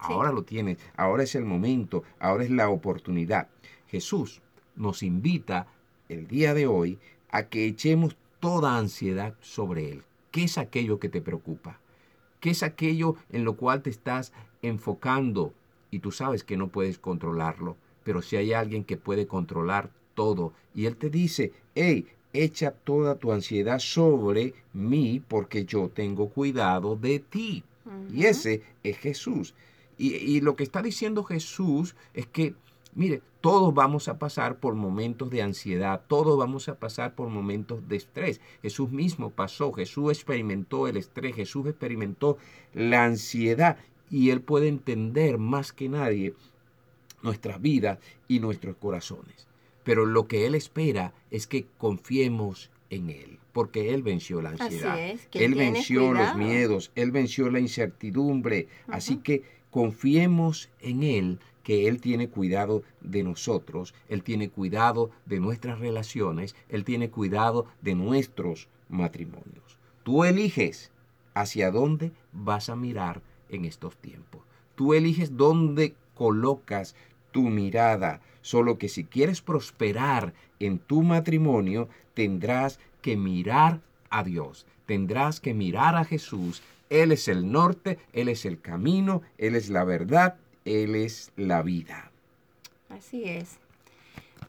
Ahora 0.01 0.33
lo 0.33 0.43
tienes. 0.43 0.79
Ahora 0.97 1.23
es 1.23 1.35
el 1.35 1.45
momento. 1.45 2.03
Ahora 2.19 2.45
es 2.45 2.51
la 2.51 2.69
oportunidad. 2.69 3.49
Jesús 3.89 4.41
nos 4.77 5.03
invita 5.03 5.67
el 6.09 6.27
día 6.27 6.55
de 6.55 6.67
hoy 6.67 6.99
a 7.31 7.45
que 7.45 7.67
echemos 7.67 8.17
toda 8.41 8.77
ansiedad 8.77 9.35
sobre 9.41 9.93
Él. 9.93 10.03
¿Qué 10.31 10.45
es 10.45 10.59
aquello 10.59 10.99
que 10.99 11.09
te 11.09 11.21
preocupa? 11.21 11.79
¿Qué 12.41 12.51
es 12.51 12.63
aquello 12.63 13.17
en 13.31 13.45
lo 13.45 13.55
cual 13.55 13.83
te 13.83 13.91
estás 13.91 14.33
enfocando 14.63 15.53
y 15.91 15.99
tú 15.99 16.11
sabes 16.11 16.45
que 16.45 16.57
no 16.57 16.69
puedes 16.69 16.99
controlarlo? 16.99 17.77
Pero 18.05 18.23
si 18.23 18.37
hay 18.37 18.53
alguien 18.53 18.85
que 18.85 18.97
puede 18.97 19.27
controlar 19.27 19.91
todo 20.15 20.53
y 20.75 20.87
Él 20.87 20.97
te 20.97 21.11
dice, 21.11 21.53
hey, 21.75 22.07
echa 22.33 22.71
toda 22.71 23.17
tu 23.17 23.33
ansiedad 23.33 23.79
sobre 23.79 24.55
mí 24.73 25.23
porque 25.27 25.65
yo 25.65 25.89
tengo 25.89 26.29
cuidado 26.29 26.97
de 26.97 27.19
ti. 27.19 27.63
Y 28.13 28.25
ese 28.27 28.63
es 28.83 28.99
Jesús. 28.99 29.55
Y, 30.01 30.15
y 30.15 30.41
lo 30.41 30.57
que 30.57 30.65
está 30.65 30.83
diciendo 30.83 31.25
Jesús 31.25 31.95
es 32.15 32.27
que, 32.27 32.55
mire, 32.95 33.23
todos 33.41 33.73
vamos 33.73 34.09
a 34.09 34.19
pasar 34.19 34.59
por 34.59 34.75
momentos 34.75 35.31
de 35.31 35.43
ansiedad, 35.43 36.03
todos 36.09 36.39
vamos 36.39 36.69
a 36.69 36.79
pasar 36.79 37.15
por 37.15 37.29
momentos 37.29 37.87
de 37.89 37.97
estrés. 37.97 38.41
Jesús 38.63 38.91
mismo 38.91 39.31
pasó, 39.31 39.73
Jesús 39.73 40.13
experimentó 40.13 40.87
el 40.87 40.97
estrés, 40.97 41.37
Jesús 41.37 41.67
experimentó 41.67 42.37
la 42.75 43.05
ansiedad 43.05 43.79
y 44.11 44.31
Él 44.31 44.43
puede 44.43 44.69
entender 44.69 45.39
más 45.39 45.73
que 45.73 45.89
nadie 45.89 46.35
nuestras 47.23 47.61
vidas 47.61 47.99
y 48.29 48.41
nuestros 48.41 48.77
corazones. 48.77 49.47
Pero 49.85 50.05
lo 50.05 50.27
que 50.27 50.47
Él 50.47 50.55
espera 50.55 51.15
es 51.31 51.47
que 51.47 51.67
confiemos 51.79 52.71
en 52.91 53.09
Él, 53.09 53.39
porque 53.53 53.95
Él 53.95 54.03
venció 54.03 54.43
la 54.43 54.51
ansiedad. 54.51 55.01
es, 55.01 55.27
que 55.29 55.45
Él 55.45 55.55
venció 55.55 56.13
los 56.13 56.37
miedos, 56.37 56.91
Él 56.95 57.11
venció 57.11 57.51
la 57.51 57.61
incertidumbre. 57.61 58.69
Así 58.89 59.17
que 59.19 59.43
confiemos 59.71 60.71
en 60.81 61.03
Él, 61.03 61.39
que 61.63 61.89
Él 61.89 62.01
tiene 62.01 62.29
cuidado 62.29 62.83
de 63.01 63.23
nosotros, 63.23 63.95
Él 64.09 64.23
tiene 64.23 64.49
cuidado 64.49 65.11
de 65.27 65.41
nuestras 65.41 65.79
relaciones, 65.79 66.57
Él 66.69 66.85
tiene 66.85 67.11
cuidado 67.11 67.67
de 67.83 67.95
nuestros 67.95 68.69
matrimonios. 68.89 69.79
Tú 70.03 70.25
eliges 70.25 70.91
hacia 71.35 71.71
dónde 71.71 72.13
vas 72.33 72.69
a 72.69 72.77
mirar 72.77 73.23
en 73.49 73.65
estos 73.65 73.97
tiempos. 73.97 74.43
Tú 74.75 74.95
eliges 74.95 75.37
dónde 75.37 75.95
colocas 76.15 76.95
tu 77.33 77.43
mirada, 77.43 78.21
solo 78.43 78.79
que 78.79 78.89
si 78.89 79.05
quieres 79.05 79.41
prosperar 79.41 80.35
en 80.59 80.79
tu 80.79 81.03
matrimonio, 81.03 81.89
tendrás 82.15 82.81
que 83.03 83.17
mirar 83.17 83.81
a 84.11 84.25
Dios, 84.25 84.67
tendrás 84.87 85.41
que 85.41 85.55
mirar 85.55 85.97
a 85.97 86.05
Jesús. 86.05 86.63
Él 86.91 87.13
es 87.13 87.29
el 87.29 87.51
norte, 87.51 87.99
Él 88.13 88.29
es 88.29 88.45
el 88.45 88.61
camino, 88.61 89.23
Él 89.39 89.55
es 89.55 89.71
la 89.71 89.85
verdad, 89.85 90.37
Él 90.65 90.97
es 90.97 91.33
la 91.37 91.63
vida. 91.63 92.11
Así 92.91 93.25
es. 93.25 93.59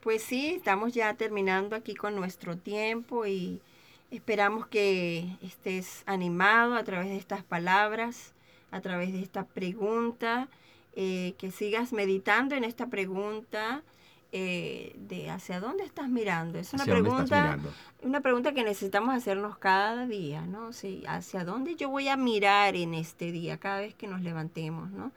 Pues 0.02 0.24
sí, 0.24 0.56
estamos 0.56 0.94
ya 0.94 1.14
terminando 1.14 1.76
aquí 1.76 1.94
con 1.94 2.16
nuestro 2.16 2.58
tiempo 2.58 3.28
y 3.28 3.62
esperamos 4.10 4.66
que 4.66 5.28
estés 5.44 6.02
animado 6.08 6.76
a 6.76 6.84
través 6.84 7.10
de 7.10 7.18
estas 7.18 7.44
palabras, 7.44 8.34
a 8.72 8.82
través 8.82 9.14
de 9.14 9.22
esta 9.22 9.46
pregunta, 9.46 10.50
eh, 10.96 11.36
que 11.38 11.52
sigas 11.52 11.94
meditando 11.94 12.56
en 12.56 12.64
esta 12.64 12.88
pregunta 12.88 13.84
eh, 14.34 14.96
de 14.96 15.30
hacia 15.30 15.60
dónde 15.60 15.84
estás 15.84 16.08
mirando. 16.08 16.58
Es 16.58 16.74
una 16.74 16.86
pregunta, 16.86 17.60
una 18.02 18.22
pregunta 18.22 18.54
que 18.54 18.64
necesitamos 18.64 19.14
hacernos 19.14 19.58
cada 19.58 20.08
día, 20.08 20.46
¿no? 20.46 20.72
Sí, 20.72 21.04
hacia 21.06 21.44
dónde 21.44 21.76
yo 21.76 21.90
voy 21.90 22.08
a 22.08 22.16
mirar 22.16 22.76
en 22.76 22.94
este 22.94 23.32
día, 23.32 23.58
cada 23.58 23.80
vez 23.80 23.94
que 23.94 24.08
nos 24.08 24.22
levantemos, 24.22 24.90
¿no? 24.92 25.12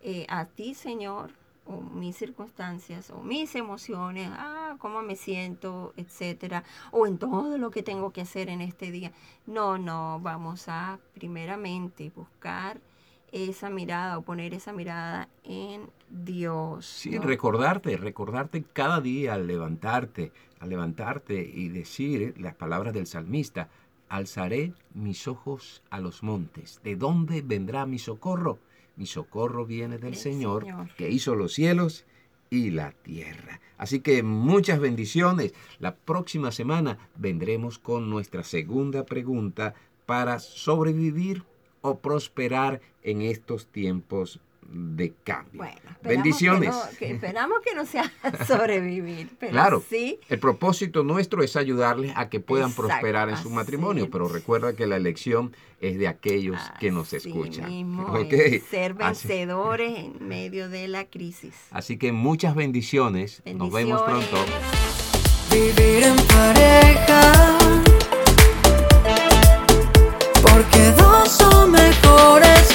Eh, 0.00 0.26
a 0.28 0.46
ti, 0.46 0.74
Señor, 0.74 1.30
o 1.66 1.80
mis 1.80 2.16
circunstancias, 2.16 3.10
o 3.10 3.20
mis 3.22 3.54
emociones, 3.54 4.30
ah, 4.32 4.76
cómo 4.78 5.02
me 5.02 5.16
siento, 5.16 5.92
etcétera, 5.96 6.64
o 6.90 7.06
en 7.06 7.18
todo 7.18 7.58
lo 7.58 7.70
que 7.70 7.82
tengo 7.82 8.12
que 8.12 8.22
hacer 8.22 8.48
en 8.48 8.60
este 8.60 8.90
día. 8.90 9.12
No, 9.46 9.78
no, 9.78 10.20
vamos 10.20 10.68
a 10.68 10.98
primeramente 11.14 12.10
buscar 12.14 12.80
esa 13.34 13.68
mirada 13.68 14.16
o 14.16 14.22
poner 14.22 14.54
esa 14.54 14.72
mirada 14.72 15.28
en 15.42 15.90
Dios. 16.08 16.86
Sí, 16.86 17.18
recordarte, 17.18 17.96
recordarte 17.96 18.62
cada 18.72 19.00
día 19.00 19.34
al 19.34 19.48
levantarte, 19.48 20.30
al 20.60 20.68
levantarte 20.70 21.42
y 21.42 21.68
decir 21.68 22.34
las 22.38 22.54
palabras 22.54 22.94
del 22.94 23.08
salmista, 23.08 23.68
alzaré 24.08 24.72
mis 24.94 25.26
ojos 25.26 25.82
a 25.90 25.98
los 25.98 26.22
montes. 26.22 26.80
¿De 26.84 26.94
dónde 26.94 27.42
vendrá 27.42 27.86
mi 27.86 27.98
socorro? 27.98 28.60
Mi 28.96 29.06
socorro 29.06 29.66
viene 29.66 29.98
del 29.98 30.14
Señor, 30.14 30.64
que 30.96 31.10
hizo 31.10 31.34
los 31.34 31.54
cielos 31.54 32.04
y 32.50 32.70
la 32.70 32.92
tierra. 32.92 33.60
Así 33.78 33.98
que 33.98 34.22
muchas 34.22 34.78
bendiciones. 34.78 35.54
La 35.80 35.96
próxima 35.96 36.52
semana 36.52 36.98
vendremos 37.16 37.80
con 37.80 38.08
nuestra 38.08 38.44
segunda 38.44 39.04
pregunta 39.04 39.74
para 40.06 40.38
sobrevivir 40.38 41.42
o 41.84 41.98
prosperar 41.98 42.80
en 43.02 43.20
estos 43.20 43.66
tiempos 43.66 44.40
de 44.66 45.12
cambio. 45.22 45.58
Bueno, 45.58 45.76
Bendiciones. 46.02 46.74
esperamos 46.98 47.58
que 47.62 47.74
no 47.74 47.84
sea 47.84 48.10
sobrevivir. 48.46 49.28
Pero 49.38 49.52
claro, 49.52 49.82
sí. 49.86 50.18
el 50.30 50.38
propósito 50.38 51.04
nuestro 51.04 51.42
es 51.42 51.56
ayudarles 51.56 52.12
a 52.16 52.30
que 52.30 52.40
puedan 52.40 52.72
prosperar 52.72 53.28
en 53.28 53.36
su 53.36 53.50
matrimonio, 53.50 54.08
pero 54.10 54.28
recuerda 54.28 54.74
que 54.74 54.86
la 54.86 54.96
elección 54.96 55.54
es 55.82 55.98
de 55.98 56.08
aquellos 56.08 56.58
que 56.80 56.90
nos 56.90 57.12
escuchan. 57.12 57.70
Ser 58.70 58.94
vencedores 58.94 59.98
en 59.98 60.26
medio 60.26 60.70
de 60.70 60.88
la 60.88 61.04
crisis. 61.04 61.54
Así 61.70 61.98
que 61.98 62.12
muchas 62.12 62.54
bendiciones. 62.54 63.42
bendiciones. 63.44 63.58
Nos 63.58 63.72
vemos 63.72 64.02
pronto. 64.02 64.46
Vivir 65.50 66.04
en 66.04 66.16
pareja 66.28 67.63
porque 70.54 70.92
dos 70.92 71.28
son 71.30 71.72
mejores. 71.72 72.73